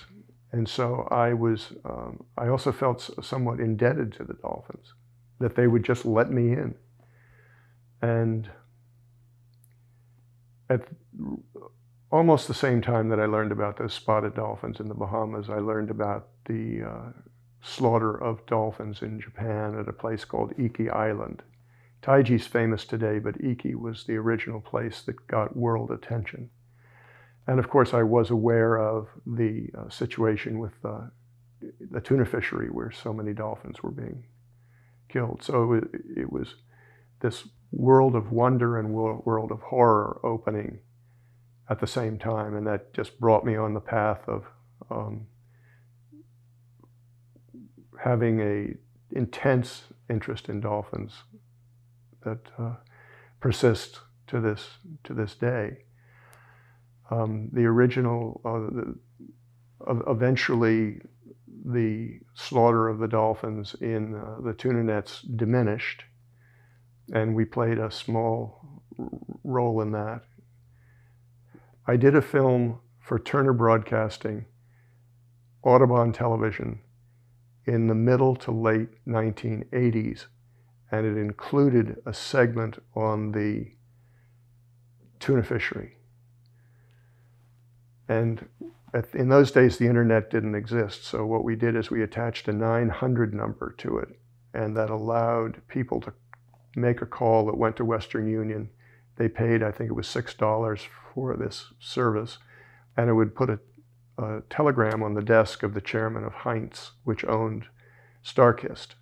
And 0.53 0.69
so 0.69 1.07
I 1.11 1.33
was, 1.33 1.73
um, 1.85 2.25
I 2.39 2.49
also 2.49 2.73
felt 2.73 3.11
somewhat 3.23 3.61
indebted 3.61 4.13
to 4.15 4.25
the 4.25 4.35
Dolphins, 4.35 4.95
that 5.41 5.57
they 5.57 5.67
would 5.67 5.85
just 5.85 6.07
let 6.07 6.31
me 6.31 6.53
in. 6.53 6.75
And 8.01 8.49
at 10.71 10.83
almost 12.15 12.47
the 12.47 12.55
same 12.55 12.81
time 12.81 13.09
that 13.09 13.19
I 13.19 13.27
learned 13.27 13.51
about 13.51 13.77
those 13.77 13.93
spotted 13.93 14.37
dolphins 14.37 14.79
in 14.79 14.87
the 14.87 14.95
Bahamas, 14.95 15.51
I 15.51 15.59
learned 15.59 15.91
about 15.91 16.29
the 16.45 16.85
uh, 16.89 17.13
slaughter 17.61 18.15
of 18.15 18.47
dolphins 18.47 19.03
in 19.03 19.21
Japan 19.21 19.77
at 19.77 19.89
a 19.89 19.93
place 19.93 20.25
called 20.25 20.53
Iki 20.57 20.91
Island. 20.91 21.43
Taiji's 22.03 22.47
famous 22.47 22.85
today, 22.85 23.19
but 23.19 23.43
Iki 23.43 23.75
was 23.75 24.05
the 24.05 24.15
original 24.15 24.61
place 24.61 25.03
that 25.03 25.27
got 25.27 25.57
world 25.57 25.91
attention. 25.91 26.51
And 27.49 27.59
of 27.59 27.69
course, 27.69 27.93
I 27.93 28.05
was 28.05 28.31
aware 28.31 28.79
of 28.79 29.09
the 29.27 29.71
uh, 29.77 29.89
situation 29.89 30.61
with 30.61 30.75
uh, 30.85 31.09
the 31.91 32.01
tuna 32.01 32.27
fishery 32.27 32.69
where 32.69 32.93
so 32.93 33.13
many 33.13 33.33
dolphins 33.33 33.83
were 33.83 33.91
being 33.91 34.23
killed. 35.09 35.43
So 35.43 35.73
it, 35.73 35.85
it 36.17 36.33
was 36.33 36.55
this 37.23 37.49
world 37.73 38.15
of 38.15 38.31
wonder 38.31 38.79
and 38.79 38.95
world 38.95 39.51
of 39.51 39.63
horror 39.63 40.21
opening 40.23 40.79
at 41.69 41.81
the 41.81 41.87
same 41.87 42.19
time. 42.19 42.57
And 42.57 42.67
that 42.67 42.93
just 42.93 43.19
brought 43.19 43.45
me 43.45 43.57
on 43.57 43.75
the 43.75 43.81
path 43.81 44.21
of 44.29 44.45
um, 44.91 45.27
having 48.03 48.41
a 48.41 48.75
intense 49.17 49.85
interest 50.11 50.49
in 50.49 50.61
dolphins 50.61 51.23
that 52.25 52.41
uh, 52.59 52.75
persists 53.41 54.01
to 54.27 54.41
this, 54.41 54.79
to 55.05 55.15
this 55.15 55.35
day 55.35 55.85
um, 57.11 57.51
the 57.53 57.65
original, 57.65 58.41
uh, 58.45 58.61
the, 58.75 60.05
eventually 60.11 61.01
the 61.67 62.19
slaughter 62.35 62.89
of 62.89 62.99
the 62.99 63.09
dolphins 63.09 63.75
in 63.81 64.15
uh, 64.15 64.41
the 64.43 64.55
tuna 64.55 64.83
nets 64.83 65.23
diminished, 65.23 66.05
and 67.13 67.35
we 67.35 67.45
played 67.45 67.79
a 67.79 67.91
small 67.91 68.83
role 69.45 69.81
in 69.83 69.93
that. 69.93 70.23
I 71.87 71.97
did 71.97 72.15
a 72.15 72.23
film 72.23 72.81
for 72.99 73.19
Turner 73.19 73.53
Broadcasting, 73.53 74.47
Audubon 75.63 76.13
Television, 76.13 76.81
in 77.67 77.89
the 77.89 77.95
middle 77.95 78.35
to 78.37 78.51
late 78.51 79.05
1980s, 79.07 80.27
and 80.91 81.07
it 81.07 81.19
included 81.19 82.01
a 82.07 82.15
segment 82.15 82.79
on 82.95 83.33
the 83.33 83.73
tuna 85.21 85.43
fishery. 85.43 85.97
And 88.09 88.49
in 89.13 89.29
those 89.29 89.51
days, 89.51 89.77
the 89.77 89.87
internet 89.87 90.31
didn't 90.31 90.55
exist. 90.55 91.05
So 91.05 91.27
what 91.27 91.45
we 91.45 91.57
did 91.57 91.77
is 91.77 91.91
we 91.91 92.03
attached 92.03 92.49
a 92.49 92.53
900 92.53 93.35
number 93.35 93.75
to 93.79 93.99
it, 93.99 94.19
and 94.55 94.77
that 94.77 94.89
allowed 94.89 95.61
people 95.69 96.01
to 96.03 96.13
make 96.77 97.03
a 97.03 97.07
call 97.07 97.45
that 97.47 97.59
went 97.59 97.77
to 97.77 97.85
Western 97.85 98.27
Union. 98.27 98.71
They 99.17 99.29
paid, 99.29 99.63
I 99.63 99.71
think 99.71 99.91
it 99.91 99.95
was 99.95 100.09
$6 100.09 100.87
for 101.15 101.37
this 101.37 101.73
service, 101.79 102.39
and 102.97 103.09
it 103.09 103.15
would 103.15 103.35
put 103.35 103.51
a, 103.51 103.59
a 104.19 104.43
telegram 104.51 105.03
on 105.03 105.15
the 105.15 105.23
desk 105.23 105.63
of 105.63 105.75
the 105.75 105.81
chairman 105.81 106.25
of 106.25 106.33
Heinz, 106.33 106.93
which 107.05 107.25
owned 107.25 107.67
Starkist. 108.25 108.95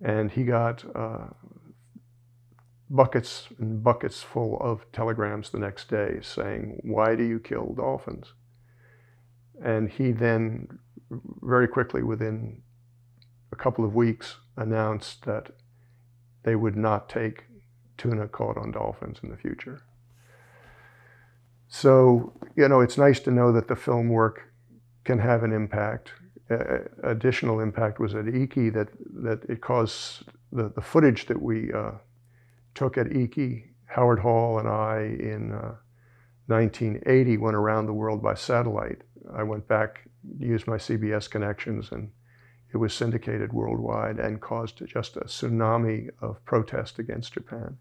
And 0.00 0.30
he 0.30 0.44
got 0.44 0.84
uh, 0.94 1.28
buckets 2.88 3.48
and 3.58 3.82
buckets 3.82 4.22
full 4.22 4.58
of 4.60 4.90
telegrams 4.92 5.50
the 5.50 5.58
next 5.58 5.88
day 5.88 6.20
saying, 6.22 6.80
Why 6.82 7.14
do 7.14 7.24
you 7.24 7.38
kill 7.40 7.74
dolphins? 7.74 8.32
And 9.62 9.90
he 9.90 10.12
then, 10.12 10.78
very 11.10 11.66
quickly, 11.66 12.02
within 12.02 12.62
a 13.52 13.56
couple 13.56 13.84
of 13.84 13.94
weeks, 13.94 14.36
announced 14.56 15.24
that 15.24 15.50
they 16.44 16.54
would 16.54 16.76
not 16.76 17.08
take 17.08 17.44
tuna 17.98 18.28
caught 18.28 18.56
on 18.56 18.70
dolphins 18.70 19.18
in 19.22 19.30
the 19.30 19.36
future. 19.36 19.82
So, 21.68 22.32
you 22.56 22.66
know, 22.68 22.80
it's 22.80 22.96
nice 22.96 23.20
to 23.20 23.30
know 23.30 23.52
that 23.52 23.68
the 23.68 23.76
film 23.76 24.08
work 24.08 24.50
can 25.04 25.18
have 25.18 25.42
an 25.42 25.52
impact. 25.52 26.12
Uh, 26.50 26.78
additional 27.02 27.60
impact 27.60 28.00
was 28.00 28.14
at 28.14 28.26
Iki 28.26 28.70
that, 28.70 28.88
that 29.22 29.44
it 29.50 29.60
caused 29.60 30.24
the, 30.50 30.70
the 30.74 30.80
footage 30.80 31.26
that 31.26 31.40
we 31.40 31.72
uh, 31.72 31.92
took 32.74 32.96
at 32.96 33.14
Iki. 33.14 33.64
Howard 33.86 34.20
Hall 34.20 34.58
and 34.58 34.68
I 34.68 35.16
in 35.18 35.52
uh, 35.52 35.74
1980 36.46 37.36
went 37.36 37.56
around 37.56 37.86
the 37.86 37.92
world 37.92 38.22
by 38.22 38.34
satellite. 38.34 39.02
I 39.34 39.42
went 39.42 39.68
back, 39.68 40.08
used 40.38 40.66
my 40.66 40.76
CBS 40.76 41.28
connections, 41.28 41.92
and 41.92 42.10
it 42.72 42.78
was 42.78 42.94
syndicated 42.94 43.52
worldwide 43.52 44.18
and 44.18 44.40
caused 44.40 44.84
just 44.86 45.16
a 45.16 45.20
tsunami 45.20 46.08
of 46.20 46.42
protest 46.44 46.98
against 46.98 47.34
Japan. 47.34 47.76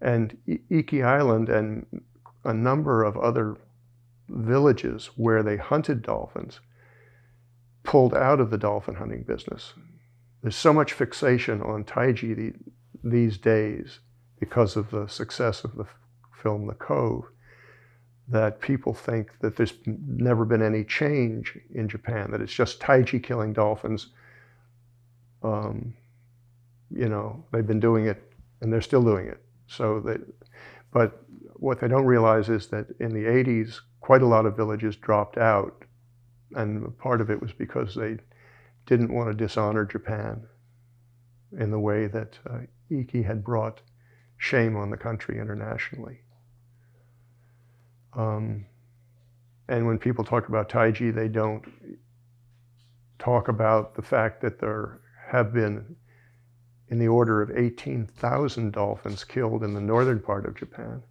And 0.00 0.36
Iki 0.46 1.02
Island 1.02 1.48
and 1.48 1.86
a 2.44 2.54
number 2.54 3.02
of 3.02 3.16
other 3.16 3.56
villages 4.28 5.10
where 5.16 5.42
they 5.42 5.56
hunted 5.56 6.02
dolphins 6.02 6.60
pulled 7.82 8.14
out 8.14 8.40
of 8.40 8.50
the 8.50 8.58
dolphin 8.58 8.96
hunting 8.96 9.22
business. 9.22 9.72
There's 10.42 10.56
so 10.56 10.72
much 10.72 10.92
fixation 10.92 11.62
on 11.62 11.84
Taiji, 11.84 12.36
the, 12.36 12.52
these 13.02 13.38
days 13.38 14.00
because 14.38 14.76
of 14.76 14.90
the 14.90 15.06
success 15.08 15.64
of 15.64 15.74
the 15.74 15.86
film 16.42 16.66
The 16.66 16.74
Cove 16.74 17.24
that 18.28 18.60
people 18.60 18.92
think 18.92 19.30
that 19.40 19.56
there's 19.56 19.72
never 19.86 20.44
been 20.44 20.62
any 20.62 20.84
change 20.84 21.58
in 21.74 21.88
Japan, 21.88 22.30
that 22.30 22.42
it's 22.42 22.52
just 22.52 22.78
Taiji 22.78 23.22
killing 23.22 23.52
dolphins. 23.54 24.08
Um, 25.42 25.94
you 26.90 27.08
know, 27.08 27.42
they've 27.52 27.66
been 27.66 27.80
doing 27.80 28.06
it 28.06 28.22
and 28.60 28.72
they're 28.72 28.82
still 28.82 29.02
doing 29.02 29.26
it. 29.26 29.42
So 29.68 30.00
that, 30.00 30.20
but 30.92 31.22
what 31.54 31.80
they 31.80 31.88
don't 31.88 32.06
realize 32.06 32.48
is 32.48 32.68
that 32.68 32.86
in 32.98 33.12
the 33.12 33.28
80s, 33.28 33.80
quite 34.00 34.22
a 34.22 34.26
lot 34.26 34.46
of 34.46 34.56
villages 34.56 34.96
dropped 34.96 35.36
out. 35.36 35.84
And 36.52 36.96
part 36.98 37.20
of 37.20 37.30
it 37.30 37.40
was 37.40 37.52
because 37.52 37.94
they 37.94 38.16
didn't 38.86 39.12
want 39.12 39.28
to 39.28 39.34
dishonor 39.34 39.84
Japan 39.84 40.46
in 41.58 41.70
the 41.70 41.78
way 41.78 42.06
that 42.06 42.38
uh, 42.48 42.60
Iki 42.90 43.22
had 43.22 43.44
brought 43.44 43.82
shame 44.38 44.76
on 44.76 44.90
the 44.90 44.96
country 44.96 45.38
internationally. 45.38 46.20
Um, 48.16 48.64
and 49.68 49.86
when 49.86 49.98
people 49.98 50.24
talk 50.24 50.48
about 50.48 50.70
Taiji, 50.70 51.14
they 51.14 51.28
don't 51.28 51.64
talk 53.18 53.48
about 53.48 53.94
the 53.94 54.02
fact 54.02 54.40
that 54.40 54.60
there 54.60 55.00
have 55.30 55.52
been 55.52 55.96
in 56.90 56.98
the 56.98 57.08
order 57.08 57.42
of 57.42 57.56
18,000 57.56 58.72
dolphins 58.72 59.24
killed 59.24 59.62
in 59.62 59.74
the 59.74 59.80
northern 59.80 60.20
part 60.20 60.46
of 60.46 60.56
Japan, 60.56 61.02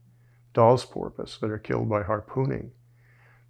Dall's 0.53 0.85
porpoise 0.85 1.37
that 1.39 1.51
are 1.51 1.59
killed 1.59 1.89
by 1.89 2.03
harpooning. 2.03 2.71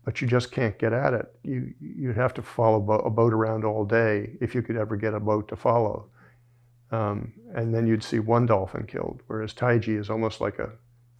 But 0.04 0.22
you 0.22 0.28
just 0.28 0.52
can't 0.52 0.78
get 0.78 0.94
at 0.94 1.14
it. 1.14 1.34
You, 1.44 1.74
you'd 1.80 2.16
have 2.16 2.34
to 2.36 2.42
follow 2.42 2.78
a 3.00 3.10
boat 3.10 3.34
around 3.34 3.66
all 3.66 3.86
day 3.86 4.38
if 4.40 4.56
you 4.56 4.62
could 4.62 4.78
ever 4.78 4.96
get 4.96 5.14
a 5.14 5.20
boat 5.20 5.48
to 5.50 5.56
follow. 5.56 6.10
Um, 6.92 7.34
and 7.54 7.74
then 7.74 7.88
you'd 7.88 8.04
see 8.04 8.20
one 8.20 8.46
dolphin 8.46 8.86
killed, 8.88 9.22
whereas 9.28 9.54
Taiji 9.54 10.00
is 10.00 10.10
almost 10.10 10.40
like 10.40 10.60
a 10.60 10.72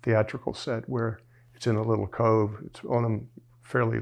theatrical 0.04 0.54
set 0.54 0.88
where 0.88 1.20
it's 1.54 1.68
in 1.68 1.76
a 1.76 1.82
little 1.82 2.08
cove. 2.08 2.58
It's 2.66 2.80
on 2.86 3.04
a 3.04 3.68
fairly 3.68 4.00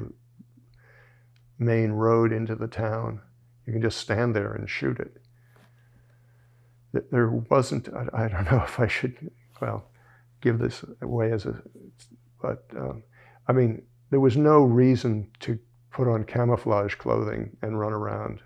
main 1.58 1.92
road 1.92 2.32
into 2.32 2.56
the 2.56 2.68
town. 2.68 3.22
You 3.66 3.74
can 3.74 3.82
just 3.82 3.98
stand 3.98 4.36
there 4.36 4.54
and 4.54 4.70
shoot 4.70 5.00
it. 5.00 5.18
There 7.12 7.30
wasn't, 7.30 7.90
I, 8.14 8.28
don't 8.28 8.46
know 8.52 8.64
if 8.64 8.80
I 8.80 8.88
should, 8.88 9.32
well, 9.62 9.90
give 10.42 10.60
this 10.60 10.84
away 11.02 11.32
as 11.32 11.46
a, 11.46 11.62
but 12.42 12.66
um, 12.78 13.04
I 13.48 13.54
mean, 13.54 13.84
there 14.12 14.20
was 14.20 14.38
no 14.38 14.64
reason 14.64 15.32
to 15.42 15.58
put 15.92 16.08
on 16.08 16.24
camouflage 16.24 16.96
clothing 16.96 17.56
and 17.62 17.80
run 17.80 17.94
around 17.94 18.40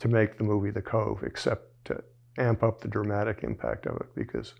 to 0.00 0.08
make 0.08 0.38
the 0.38 0.44
movie 0.44 0.70
The 0.70 0.82
Cove, 0.82 1.22
except 1.22 1.84
to 1.86 2.02
amp 2.38 2.62
up 2.62 2.80
the 2.80 2.88
dramatic 2.88 3.40
impact 3.42 3.86
of 3.86 3.96
it 3.96 4.14
because 4.14 4.54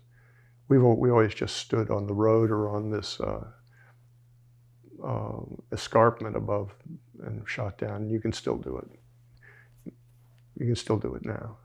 we've 0.67 0.81
we 0.81 1.09
always 1.09 1.33
just 1.33 1.57
stood 1.57 1.89
on 1.89 2.07
the 2.07 2.13
road 2.13 2.51
or 2.51 2.69
on 2.69 2.91
this 2.91 3.19
uh, 3.19 3.43
uh, 5.03 5.39
escarpment 5.71 6.35
above 6.35 6.73
and 7.23 7.47
shot 7.47 7.77
down. 7.77 8.09
You 8.09 8.19
can 8.19 8.31
still 8.31 8.57
do 8.57 8.77
it. 8.77 9.93
You 10.57 10.65
can 10.67 10.75
still 10.75 10.97
do 10.97 11.15
it 11.15 11.25
now. 11.25 11.57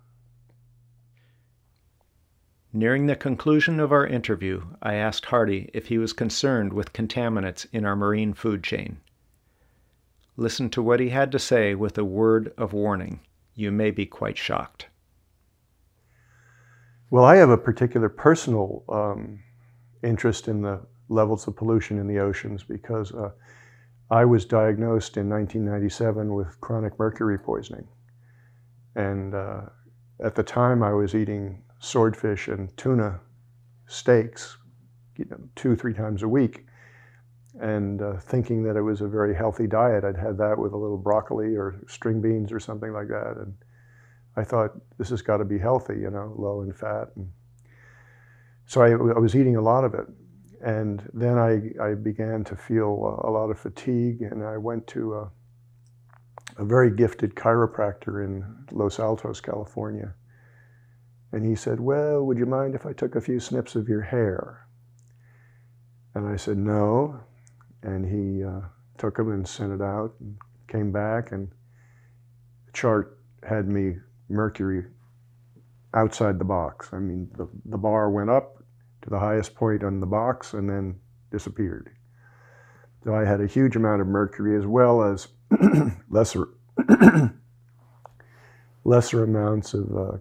Nearing 2.77 3.07
the 3.07 3.17
conclusion 3.17 3.81
of 3.81 3.91
our 3.91 4.07
interview, 4.07 4.61
I 4.83 4.97
asked 4.97 5.25
Hardy 5.25 5.71
if 5.73 5.87
he 5.87 5.97
was 5.97 6.13
concerned 6.13 6.75
with 6.75 6.93
contaminants 6.93 7.65
in 7.73 7.87
our 7.87 7.97
marine 7.97 8.35
food 8.35 8.63
chain. 8.63 8.99
Listen 10.37 10.69
to 10.69 10.83
what 10.83 11.01
he 11.01 11.09
had 11.09 11.33
to 11.33 11.39
say 11.39 11.75
with 11.75 11.97
a 11.97 12.05
word 12.05 12.53
of 12.59 12.75
warning. 12.75 13.21
You 13.55 13.73
may 13.73 13.91
be 13.91 14.05
quite 14.05 14.37
shocked. 14.37 14.89
Well, 17.11 17.25
I 17.25 17.37
have 17.37 17.49
a 17.49 17.57
particular 17.57 18.11
personal 18.11 18.85
um, 18.91 19.43
interest 20.03 20.47
in 20.47 20.61
the 20.61 20.83
levels 21.09 21.49
of 21.49 21.57
pollution 21.57 21.99
in 21.99 22.07
the 22.07 22.19
oceans 22.19 22.63
because 22.63 23.11
uh, 23.11 23.31
I 24.11 24.27
was 24.27 24.45
diagnosed 24.45 25.17
in 25.17 25.31
1997 25.31 26.35
with 26.35 26.61
chronic 26.61 26.99
mercury 26.99 27.39
poisoning. 27.39 27.89
And 28.95 29.35
uh, 29.35 29.63
at 30.23 30.35
the 30.35 30.43
time, 30.43 30.83
I 30.83 30.93
was 30.93 31.15
eating 31.15 31.63
swordfish 31.87 32.49
and 32.49 32.77
tuna 32.77 33.21
steaks 33.87 34.59
you 35.19 35.27
know, 35.31 35.39
two, 35.55 35.77
three 35.77 35.95
times 35.95 36.23
a 36.23 36.29
week. 36.29 36.67
And 37.61 38.03
uh, 38.03 38.19
thinking 38.19 38.63
that 38.65 38.77
it 38.77 38.83
was 38.83 39.01
a 39.01 39.09
very 39.09 39.35
healthy 39.35 39.67
diet, 39.67 40.05
I'd 40.05 40.17
had 40.17 40.37
that 40.39 40.59
with 40.59 40.73
a 40.73 40.77
little 40.77 40.99
broccoli 40.99 41.57
or 41.57 41.81
string 41.89 42.21
beans 42.21 42.53
or 42.53 42.61
something 42.61 42.93
like 42.93 43.09
that. 43.09 43.37
And 43.39 43.55
I 44.37 44.45
thought 44.45 44.73
this 44.99 45.09
has 45.09 45.23
got 45.23 45.39
to 45.39 45.45
be 45.45 45.59
healthy, 45.59 45.95
you 45.95 46.11
know, 46.11 46.35
low 46.37 46.61
in 46.61 46.73
fat. 46.73 47.09
And 47.17 47.31
so 48.67 48.83
I, 48.83 48.91
I 48.91 49.19
was 49.19 49.35
eating 49.35 49.57
a 49.57 49.63
lot 49.63 49.85
of 49.85 49.95
it. 49.95 50.07
And 50.63 51.09
then 51.15 51.39
I, 51.39 51.71
I 51.83 51.95
began 51.95 52.45
to 52.45 52.57
feel 52.57 53.21
a, 53.25 53.31
lot 53.31 53.51
of 53.51 53.59
fatigue, 53.59 54.23
and 54.23 54.43
I 54.43 54.57
went 54.57 54.87
to 54.89 55.15
a, 55.15 55.31
a 56.59 56.65
very 56.65 56.91
gifted 56.91 57.35
chiropractor 57.35 58.25
in 58.25 58.45
Los 58.73 58.99
Altos, 58.99 59.41
California. 59.41 60.15
And 61.37 61.45
he 61.45 61.55
said, 61.55 61.81
Well, 61.81 62.23
would 62.23 62.39
you 62.39 62.47
mind 62.47 62.75
if 62.75 62.87
I 62.87 62.95
took 62.95 63.15
a 63.15 63.21
few 63.21 63.41
snips 63.41 63.75
of 63.77 63.91
your 63.91 64.01
hair? 64.01 64.67
And 66.15 66.27
I 66.27 66.37
said, 66.37 66.57
No. 66.57 67.21
And 67.83 68.07
he 68.07 68.43
uh, 68.43 68.63
took 68.97 69.19
them 69.19 69.31
and 69.31 69.47
sent 69.47 69.71
it 69.71 69.83
out 69.83 70.15
and 70.19 70.39
came 70.67 70.93
back, 70.93 71.33
and 71.33 71.49
the 72.65 72.73
chart 72.73 73.19
had 73.47 73.69
me 73.69 73.97
mercury 74.31 74.87
outside 75.93 76.39
the 76.39 76.47
box. 76.47 76.89
I 76.95 77.01
mean, 77.01 77.29
the, 77.37 77.51
the 77.67 77.77
bar 77.77 78.09
went 78.09 78.31
up 78.31 78.65
to 79.03 79.11
the 79.11 79.19
highest 79.19 79.55
point 79.55 79.85
on 79.85 80.01
the 80.01 80.07
box 80.07 80.55
and 80.55 80.71
then 80.71 80.99
disappeared. 81.31 81.91
So 83.05 83.15
I 83.15 83.27
had 83.27 83.43
a 83.43 83.47
huge 83.47 83.77
amount 83.77 84.01
of 84.01 84.07
mercury 84.07 84.57
as 84.57 84.65
well 84.65 85.03
as 85.03 85.29
lesser 86.09 86.49
lesser 88.85 89.23
amounts 89.23 89.75
of 89.75 89.95
uh, 89.95 90.17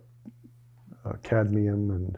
uh, 1.06 1.14
cadmium 1.24 1.92
and 1.92 2.18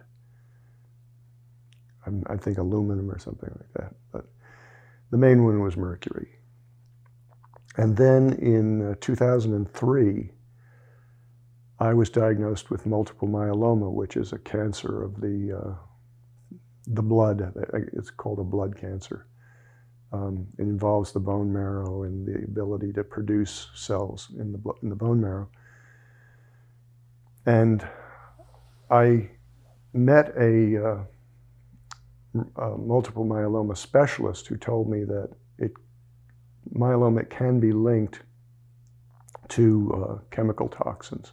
I 2.27 2.37
think 2.37 2.57
aluminum 2.57 3.11
or 3.11 3.19
something 3.19 3.49
like 3.49 3.73
that. 3.73 3.93
But 4.11 4.25
the 5.11 5.17
main 5.17 5.43
one 5.43 5.61
was 5.61 5.75
mercury. 5.75 6.29
And 7.75 7.95
then 7.95 8.33
in 8.33 8.91
uh, 8.91 8.95
2003, 9.01 10.31
I 11.79 11.93
was 11.93 12.09
diagnosed 12.09 12.71
with 12.71 12.85
multiple 12.85 13.27
myeloma, 13.27 13.91
which 13.91 14.17
is 14.17 14.33
a 14.33 14.39
cancer 14.39 15.03
of 15.03 15.21
the, 15.21 15.59
uh, 15.61 16.57
the 16.87 17.03
blood. 17.03 17.53
It's 17.93 18.09
called 18.09 18.39
a 18.39 18.43
blood 18.43 18.75
cancer. 18.75 19.27
Um, 20.11 20.47
it 20.57 20.63
involves 20.63 21.11
the 21.11 21.19
bone 21.19 21.51
marrow 21.51 22.03
and 22.03 22.25
the 22.25 22.45
ability 22.45 22.93
to 22.93 23.03
produce 23.03 23.69
cells 23.75 24.31
in 24.39 24.53
the, 24.53 24.73
in 24.81 24.89
the 24.89 24.95
bone 24.95 25.21
marrow. 25.21 25.49
And 27.45 27.85
I 28.89 29.29
met 29.93 30.33
a, 30.37 30.85
uh, 30.85 31.03
a, 32.55 32.77
multiple 32.77 33.25
myeloma 33.25 33.75
specialist 33.75 34.47
who 34.47 34.57
told 34.57 34.89
me 34.89 35.03
that 35.03 35.29
it, 35.57 35.71
myeloma 36.73 37.29
can 37.29 37.59
be 37.59 37.71
linked 37.71 38.21
to 39.49 39.93
uh, 39.93 40.23
chemical 40.29 40.69
toxins 40.69 41.31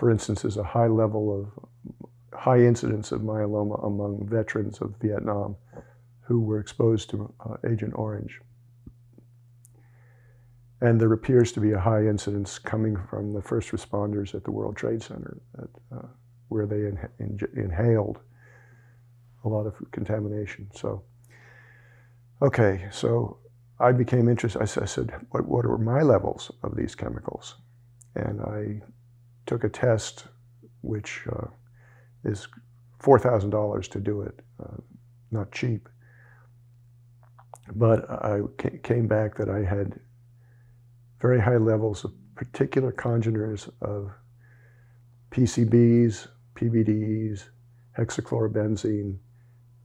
for 0.00 0.10
instance, 0.10 0.40
there's 0.40 0.56
a 0.56 0.64
high 0.64 0.86
level 0.86 1.38
of 1.38 2.08
high 2.32 2.60
incidence 2.60 3.12
of 3.12 3.20
myeloma 3.20 3.86
among 3.86 4.26
veterans 4.26 4.80
of 4.80 4.94
Vietnam 4.98 5.56
who 6.22 6.40
were 6.40 6.58
exposed 6.58 7.10
to 7.10 7.30
uh, 7.40 7.56
Agent 7.70 7.92
Orange. 7.94 8.40
And 10.80 10.98
there 10.98 11.12
appears 11.12 11.52
to 11.52 11.60
be 11.60 11.72
a 11.72 11.78
high 11.78 12.06
incidence 12.06 12.58
coming 12.58 12.96
from 13.10 13.34
the 13.34 13.42
first 13.42 13.72
responders 13.72 14.34
at 14.34 14.42
the 14.44 14.50
World 14.50 14.74
Trade 14.74 15.02
Center, 15.02 15.36
uh, 15.92 16.06
where 16.50 16.66
they 16.66 16.76
in, 16.76 16.98
in, 17.18 17.38
inhaled 17.54 18.18
a 19.44 19.48
lot 19.48 19.66
of 19.66 19.74
contamination. 19.92 20.68
So, 20.74 21.02
okay, 22.42 22.88
so 22.90 23.38
I 23.78 23.92
became 23.92 24.28
interested. 24.28 24.60
I 24.60 24.66
said, 24.84 25.12
what, 25.30 25.46
what 25.46 25.64
are 25.64 25.78
my 25.78 26.02
levels 26.02 26.50
of 26.62 26.76
these 26.76 26.94
chemicals? 26.94 27.54
And 28.14 28.40
I 28.42 28.82
took 29.46 29.64
a 29.64 29.68
test, 29.68 30.24
which 30.82 31.22
uh, 31.32 31.46
is 32.24 32.46
$4,000 33.02 33.90
to 33.90 34.00
do 34.00 34.22
it, 34.22 34.40
uh, 34.62 34.76
not 35.30 35.52
cheap. 35.52 35.88
But 37.74 38.10
I 38.10 38.40
came 38.82 39.06
back 39.06 39.36
that 39.36 39.48
I 39.48 39.64
had 39.64 40.00
very 41.20 41.40
high 41.40 41.58
levels 41.58 42.04
of 42.04 42.12
particular 42.34 42.90
congeners 42.90 43.68
of 43.80 44.10
PCBs, 45.30 46.28
PBDEs, 46.60 47.48
hexachlorobenzene, 47.98 49.18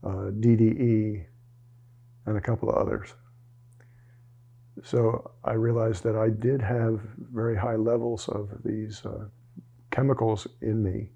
uh, 0.04 0.30
DDE, 0.40 1.24
and 2.26 2.36
a 2.36 2.40
couple 2.40 2.68
of 2.68 2.76
others. 2.76 3.14
So 4.82 5.30
I 5.44 5.52
realized 5.52 6.02
that 6.04 6.16
I 6.16 6.28
did 6.28 6.60
have 6.60 7.00
very 7.32 7.56
high 7.56 7.76
levels 7.76 8.28
of 8.28 8.50
these 8.64 9.04
uh, 9.06 9.26
chemicals 9.90 10.46
in 10.60 10.82
me. 10.82 11.10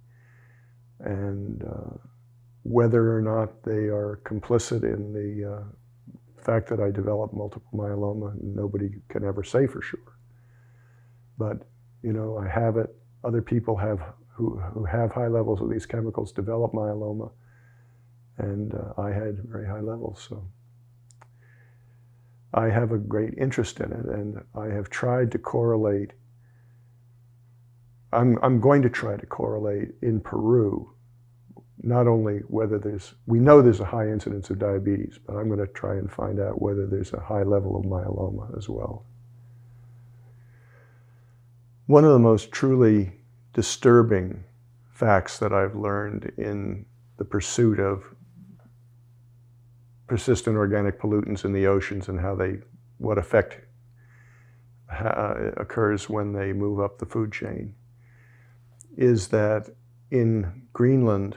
And 1.01 1.63
uh, 1.63 1.97
whether 2.63 3.15
or 3.15 3.21
not 3.21 3.63
they 3.63 3.89
are 3.89 4.21
complicit 4.25 4.83
in 4.83 5.13
the 5.13 5.57
uh, 5.57 6.43
fact 6.43 6.69
that 6.71 6.81
I 6.81 6.91
developed 6.91 7.35
multiple 7.35 7.71
myeloma, 7.75 8.35
nobody 8.43 8.91
can 9.09 9.25
ever 9.25 9.45
say 9.45 9.67
for 9.67 9.83
sure. 9.83 10.17
But, 11.37 11.69
you 12.03 12.13
know, 12.13 12.39
I 12.39 12.49
have 12.49 12.77
it. 12.77 12.95
Other 13.25 13.43
people 13.43 13.77
have 13.77 14.01
who, 14.41 14.59
who 14.73 14.85
have 14.85 15.13
high 15.13 15.29
levels 15.29 15.61
of 15.61 15.69
these 15.69 15.85
chemicals 15.85 16.33
develop 16.33 16.73
myeloma. 16.73 17.31
And 18.39 18.75
uh, 18.75 18.95
I 18.99 19.11
had 19.11 19.43
very 19.45 19.67
high 19.67 19.81
levels. 19.81 20.27
So 20.27 20.43
I 22.55 22.71
have 22.71 22.93
a 22.93 22.99
great 22.99 23.35
interest 23.37 23.81
in 23.81 23.93
it, 23.93 24.07
and 24.07 24.43
I 24.55 24.69
have 24.69 24.89
tried 24.89 25.31
to 25.33 25.39
correlate. 25.39 26.13
I'm, 28.13 28.39
I'm 28.43 28.61
going 28.61 28.81
to 28.83 28.89
try 28.89 29.19
to 29.19 29.27
correlate 29.27 29.91
in 30.01 30.21
Peru 30.21 30.95
not 31.83 32.07
only 32.07 32.41
whether 32.49 32.79
there's, 32.79 33.15
we 33.27 33.39
know 33.39 33.63
there's 33.63 33.81
a 33.81 33.85
high 33.87 34.09
incidence 34.09 34.51
of 34.51 34.59
diabetes, 34.59 35.19
but 35.27 35.35
I'm 35.37 35.49
going 35.49 35.61
to 35.61 35.73
try 35.73 35.95
and 35.95 36.11
find 36.11 36.39
out 36.39 36.61
whether 36.61 36.87
there's 36.87 37.13
a 37.15 37.21
high 37.21 37.43
level 37.43 37.77
of 37.77 37.85
myeloma 37.85 38.57
as 38.57 38.69
well. 38.69 39.07
One 41.87 42.05
of 42.05 42.13
the 42.13 42.19
most 42.19 42.53
truly 42.53 43.20
disturbing 43.53 44.45
facts 44.91 45.39
that 45.39 45.53
I've 45.53 45.75
learned 45.75 46.33
in 46.37 46.87
the 47.17 47.25
pursuit 47.25 47.81
of 47.81 48.05
persistent 50.07 50.57
organic 50.57 51.01
pollutants 51.01 51.45
in 51.45 51.53
the 51.53 51.67
oceans 51.67 52.09
and 52.09 52.21
how 52.21 52.35
they, 52.35 52.59
what 52.99 53.19
effect 53.19 53.61
uh, 54.91 55.53
occurs 55.57 56.09
when 56.09 56.33
they 56.33 56.53
move 56.53 56.81
up 56.81 56.99
the 56.99 57.07
food 57.07 57.33
chain, 57.33 57.75
is 58.97 59.29
that 59.29 59.71
in 60.11 60.67
Greenland, 60.73 61.37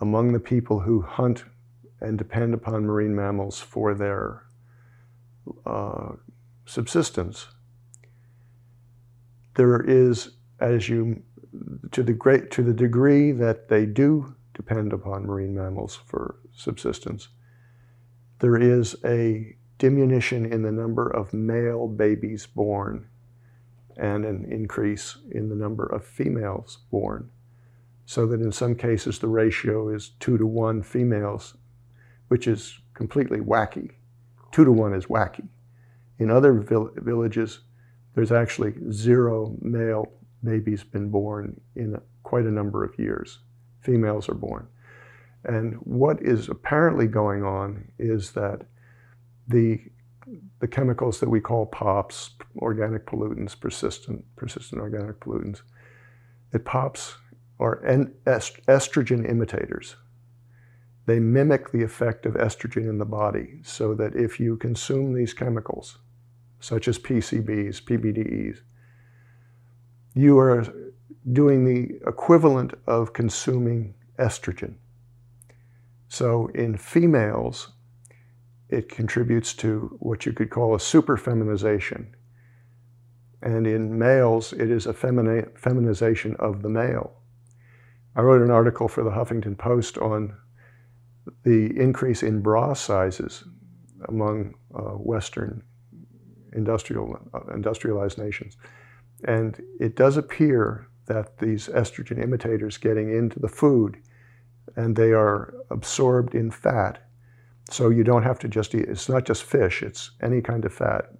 among 0.00 0.32
the 0.32 0.40
people 0.40 0.80
who 0.80 1.00
hunt 1.00 1.44
and 2.00 2.18
depend 2.18 2.54
upon 2.54 2.84
marine 2.86 3.14
mammals 3.14 3.60
for 3.60 3.94
their 3.94 4.42
uh, 5.66 6.12
subsistence, 6.66 7.48
there 9.56 9.80
is, 9.80 10.32
as 10.60 10.88
you, 10.88 11.22
to 11.92 12.02
the 12.02 12.12
great, 12.12 12.50
to 12.52 12.62
the 12.62 12.72
degree 12.72 13.32
that 13.32 13.68
they 13.68 13.86
do 13.86 14.34
depend 14.54 14.92
upon 14.92 15.26
marine 15.26 15.54
mammals 15.54 15.98
for 16.06 16.36
subsistence, 16.54 17.28
there 18.40 18.56
is 18.56 18.96
a 19.04 19.56
diminution 19.78 20.44
in 20.44 20.62
the 20.62 20.72
number 20.72 21.08
of 21.08 21.32
male 21.32 21.88
babies 21.88 22.46
born 22.46 23.08
and 23.96 24.24
an 24.24 24.46
increase 24.50 25.16
in 25.30 25.48
the 25.48 25.54
number 25.54 25.86
of 25.86 26.04
females 26.04 26.78
born. 26.90 27.30
So 28.06 28.26
that 28.26 28.40
in 28.40 28.52
some 28.52 28.74
cases 28.74 29.18
the 29.18 29.28
ratio 29.28 29.88
is 29.88 30.10
two 30.20 30.36
to 30.38 30.46
one 30.46 30.82
females, 30.82 31.56
which 32.28 32.46
is 32.46 32.80
completely 32.94 33.40
wacky. 33.40 33.92
Two 34.52 34.64
to 34.64 34.72
one 34.72 34.94
is 34.94 35.06
wacky. 35.06 35.48
In 36.18 36.30
other 36.30 36.52
vill 36.52 36.90
villages, 36.96 37.60
there's 38.14 38.32
actually 38.32 38.74
zero 38.90 39.56
male 39.60 40.12
babies 40.42 40.84
been 40.84 41.10
born 41.10 41.60
in 41.76 42.00
quite 42.22 42.44
a 42.44 42.50
number 42.50 42.84
of 42.84 42.98
years. 42.98 43.40
Females 43.80 44.28
are 44.28 44.34
born. 44.34 44.68
And 45.44 45.74
what 45.76 46.22
is 46.22 46.48
apparently 46.48 47.06
going 47.06 47.44
on 47.44 47.90
is 47.98 48.32
that 48.32 48.62
the, 49.48 49.80
the 50.60 50.68
chemicals 50.68 51.20
that 51.20 51.30
we 51.30 51.40
call 51.40 51.66
POPs, 51.66 52.30
organic 52.58 53.06
pollutants, 53.06 53.58
persistent, 53.58 54.24
persistent 54.36 54.80
organic 54.80 55.20
pollutants, 55.20 55.62
that 56.50 56.64
POPs 56.64 57.16
are 57.58 57.84
est 57.84 58.60
estrogen 58.66 59.28
imitators. 59.28 59.96
They 61.06 61.20
mimic 61.20 61.72
the 61.72 61.82
effect 61.82 62.26
of 62.26 62.34
estrogen 62.34 62.88
in 62.88 62.98
the 62.98 63.04
body 63.04 63.60
so 63.62 63.94
that 63.94 64.14
if 64.14 64.38
you 64.38 64.56
consume 64.56 65.14
these 65.14 65.34
chemicals, 65.34 65.98
such 66.60 66.86
as 66.86 66.98
PCBs, 66.98 67.82
PBDEs, 67.82 68.58
you 70.20 70.38
are 70.38 70.66
doing 71.32 71.64
the 71.64 71.98
equivalent 72.06 72.74
of 72.86 73.12
consuming 73.12 73.94
estrogen. 74.18 74.74
So 76.08 76.48
in 76.48 76.76
females, 76.76 77.72
it 78.68 78.88
contributes 78.88 79.54
to 79.54 79.96
what 80.00 80.26
you 80.26 80.32
could 80.32 80.50
call 80.50 80.74
a 80.74 80.78
superfeminization. 80.78 82.12
And 83.42 83.66
in 83.66 83.98
males, 83.98 84.52
it 84.52 84.70
is 84.70 84.86
a 84.86 84.92
femini 84.92 85.58
feminization 85.58 86.36
of 86.36 86.62
the 86.62 86.68
male. 86.68 87.12
I 88.14 88.20
wrote 88.20 88.42
an 88.42 88.50
article 88.50 88.88
for 88.88 89.02
the 89.02 89.10
Huffington 89.10 89.56
Post 89.56 89.96
on 89.98 90.36
the 91.44 91.66
increase 91.80 92.22
in 92.22 92.42
bra 92.42 92.74
sizes 92.74 93.44
among 94.08 94.54
uh, 94.74 94.96
Western 94.96 95.62
industrial, 96.52 97.18
uh, 97.32 97.54
industrialized 97.54 98.18
nations. 98.18 98.56
And 99.24 99.62
it 99.78 99.96
does 99.96 100.16
appear 100.16 100.88
that 101.06 101.38
these 101.38 101.68
estrogen 101.68 102.22
imitators 102.22 102.78
getting 102.78 103.10
into 103.10 103.40
the 103.40 103.48
food 103.48 103.98
and 104.76 104.94
they 104.94 105.12
are 105.12 105.54
absorbed 105.70 106.34
in 106.34 106.50
fat. 106.50 107.02
So 107.68 107.88
you 107.88 108.04
don't 108.04 108.22
have 108.22 108.38
to 108.40 108.48
just 108.48 108.74
eat, 108.74 108.86
it's 108.88 109.08
not 109.08 109.24
just 109.24 109.42
fish, 109.42 109.82
it's 109.82 110.12
any 110.22 110.40
kind 110.40 110.64
of 110.64 110.72
fat, 110.72 111.10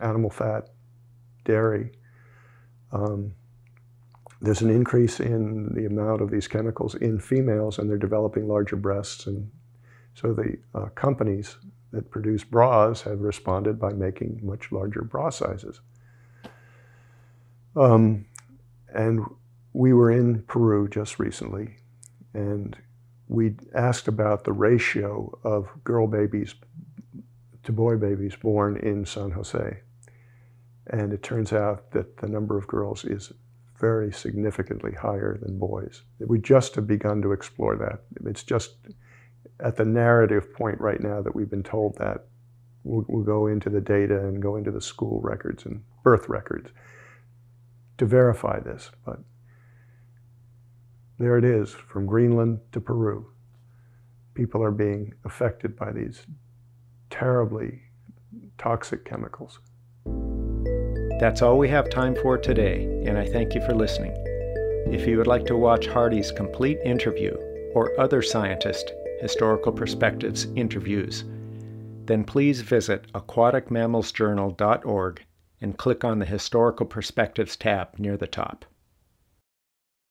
animal 0.00 0.30
fat, 0.30 0.68
dairy. 1.44 1.92
Um, 2.92 3.32
there's 4.40 4.60
an 4.60 4.70
increase 4.70 5.18
in 5.20 5.74
the 5.74 5.86
amount 5.86 6.20
of 6.20 6.30
these 6.30 6.46
chemicals 6.46 6.94
in 6.94 7.18
females 7.18 7.78
and 7.78 7.88
they're 7.88 7.96
developing 7.96 8.46
larger 8.46 8.76
breasts. 8.76 9.26
And 9.26 9.50
so 10.14 10.34
the 10.34 10.58
uh, 10.74 10.86
companies 10.94 11.56
that 11.92 12.10
produce 12.10 12.44
bras 12.44 13.02
have 13.02 13.20
responded 13.20 13.78
by 13.78 13.92
making 13.92 14.40
much 14.42 14.72
larger 14.72 15.02
bra 15.02 15.30
sizes. 15.30 15.80
Um, 17.76 18.24
and 18.92 19.24
we 19.74 19.92
were 19.92 20.10
in 20.10 20.42
Peru 20.44 20.88
just 20.88 21.18
recently 21.18 21.76
and 22.32 22.76
we 23.28 23.54
asked 23.74 24.08
about 24.08 24.44
the 24.44 24.52
ratio 24.52 25.38
of 25.44 25.68
girl 25.84 26.06
babies 26.06 26.54
to 27.64 27.72
boy 27.72 27.96
babies 27.96 28.36
born 28.36 28.76
in 28.76 29.04
San 29.04 29.32
Jose. 29.32 29.80
And 30.88 31.12
it 31.12 31.22
turns 31.22 31.52
out 31.52 31.90
that 31.90 32.18
the 32.18 32.28
number 32.28 32.56
of 32.56 32.68
girls 32.68 33.04
is 33.04 33.32
very 33.78 34.12
significantly 34.12 34.92
higher 34.92 35.38
than 35.42 35.58
boys. 35.58 36.02
We 36.20 36.38
just 36.38 36.76
have 36.76 36.86
begun 36.86 37.20
to 37.22 37.32
explore 37.32 37.76
that. 37.76 38.02
It's 38.24 38.44
just 38.44 38.76
at 39.60 39.76
the 39.76 39.84
narrative 39.84 40.54
point 40.54 40.80
right 40.80 41.00
now 41.00 41.20
that 41.22 41.34
we've 41.34 41.50
been 41.50 41.64
told 41.64 41.98
that. 41.98 42.26
We'll, 42.84 43.04
we'll 43.08 43.24
go 43.24 43.48
into 43.48 43.68
the 43.68 43.80
data 43.80 44.20
and 44.20 44.40
go 44.40 44.54
into 44.54 44.70
the 44.70 44.80
school 44.80 45.20
records 45.20 45.66
and 45.66 45.82
birth 46.04 46.28
records 46.28 46.70
to 47.98 48.06
verify 48.06 48.60
this. 48.60 48.90
But 49.04 49.20
there 51.18 51.38
it 51.38 51.44
is, 51.44 51.72
from 51.72 52.06
Greenland 52.06 52.60
to 52.72 52.80
Peru. 52.80 53.32
People 54.34 54.62
are 54.62 54.70
being 54.70 55.14
affected 55.24 55.76
by 55.76 55.92
these 55.92 56.26
terribly 57.08 57.82
toxic 58.58 59.04
chemicals. 59.04 59.60
That's 61.18 61.40
all 61.40 61.56
we 61.56 61.70
have 61.70 61.88
time 61.88 62.14
for 62.14 62.36
today, 62.36 62.84
and 63.06 63.16
I 63.16 63.24
thank 63.26 63.54
you 63.54 63.62
for 63.62 63.74
listening. 63.74 64.12
If 64.92 65.06
you 65.06 65.16
would 65.16 65.26
like 65.26 65.46
to 65.46 65.56
watch 65.56 65.86
Hardy's 65.86 66.30
complete 66.30 66.78
interview 66.84 67.34
or 67.74 67.98
other 67.98 68.20
scientist 68.20 68.92
historical 69.20 69.72
perspectives 69.72 70.48
interviews, 70.56 71.24
then 72.04 72.22
please 72.22 72.60
visit 72.60 73.10
aquaticmammalsjournal.org 73.14 75.24
and 75.60 75.78
click 75.78 76.04
on 76.04 76.18
the 76.18 76.26
Historical 76.26 76.86
Perspectives 76.86 77.56
tab 77.56 77.98
near 77.98 78.16
the 78.16 78.26
top. 78.26 78.64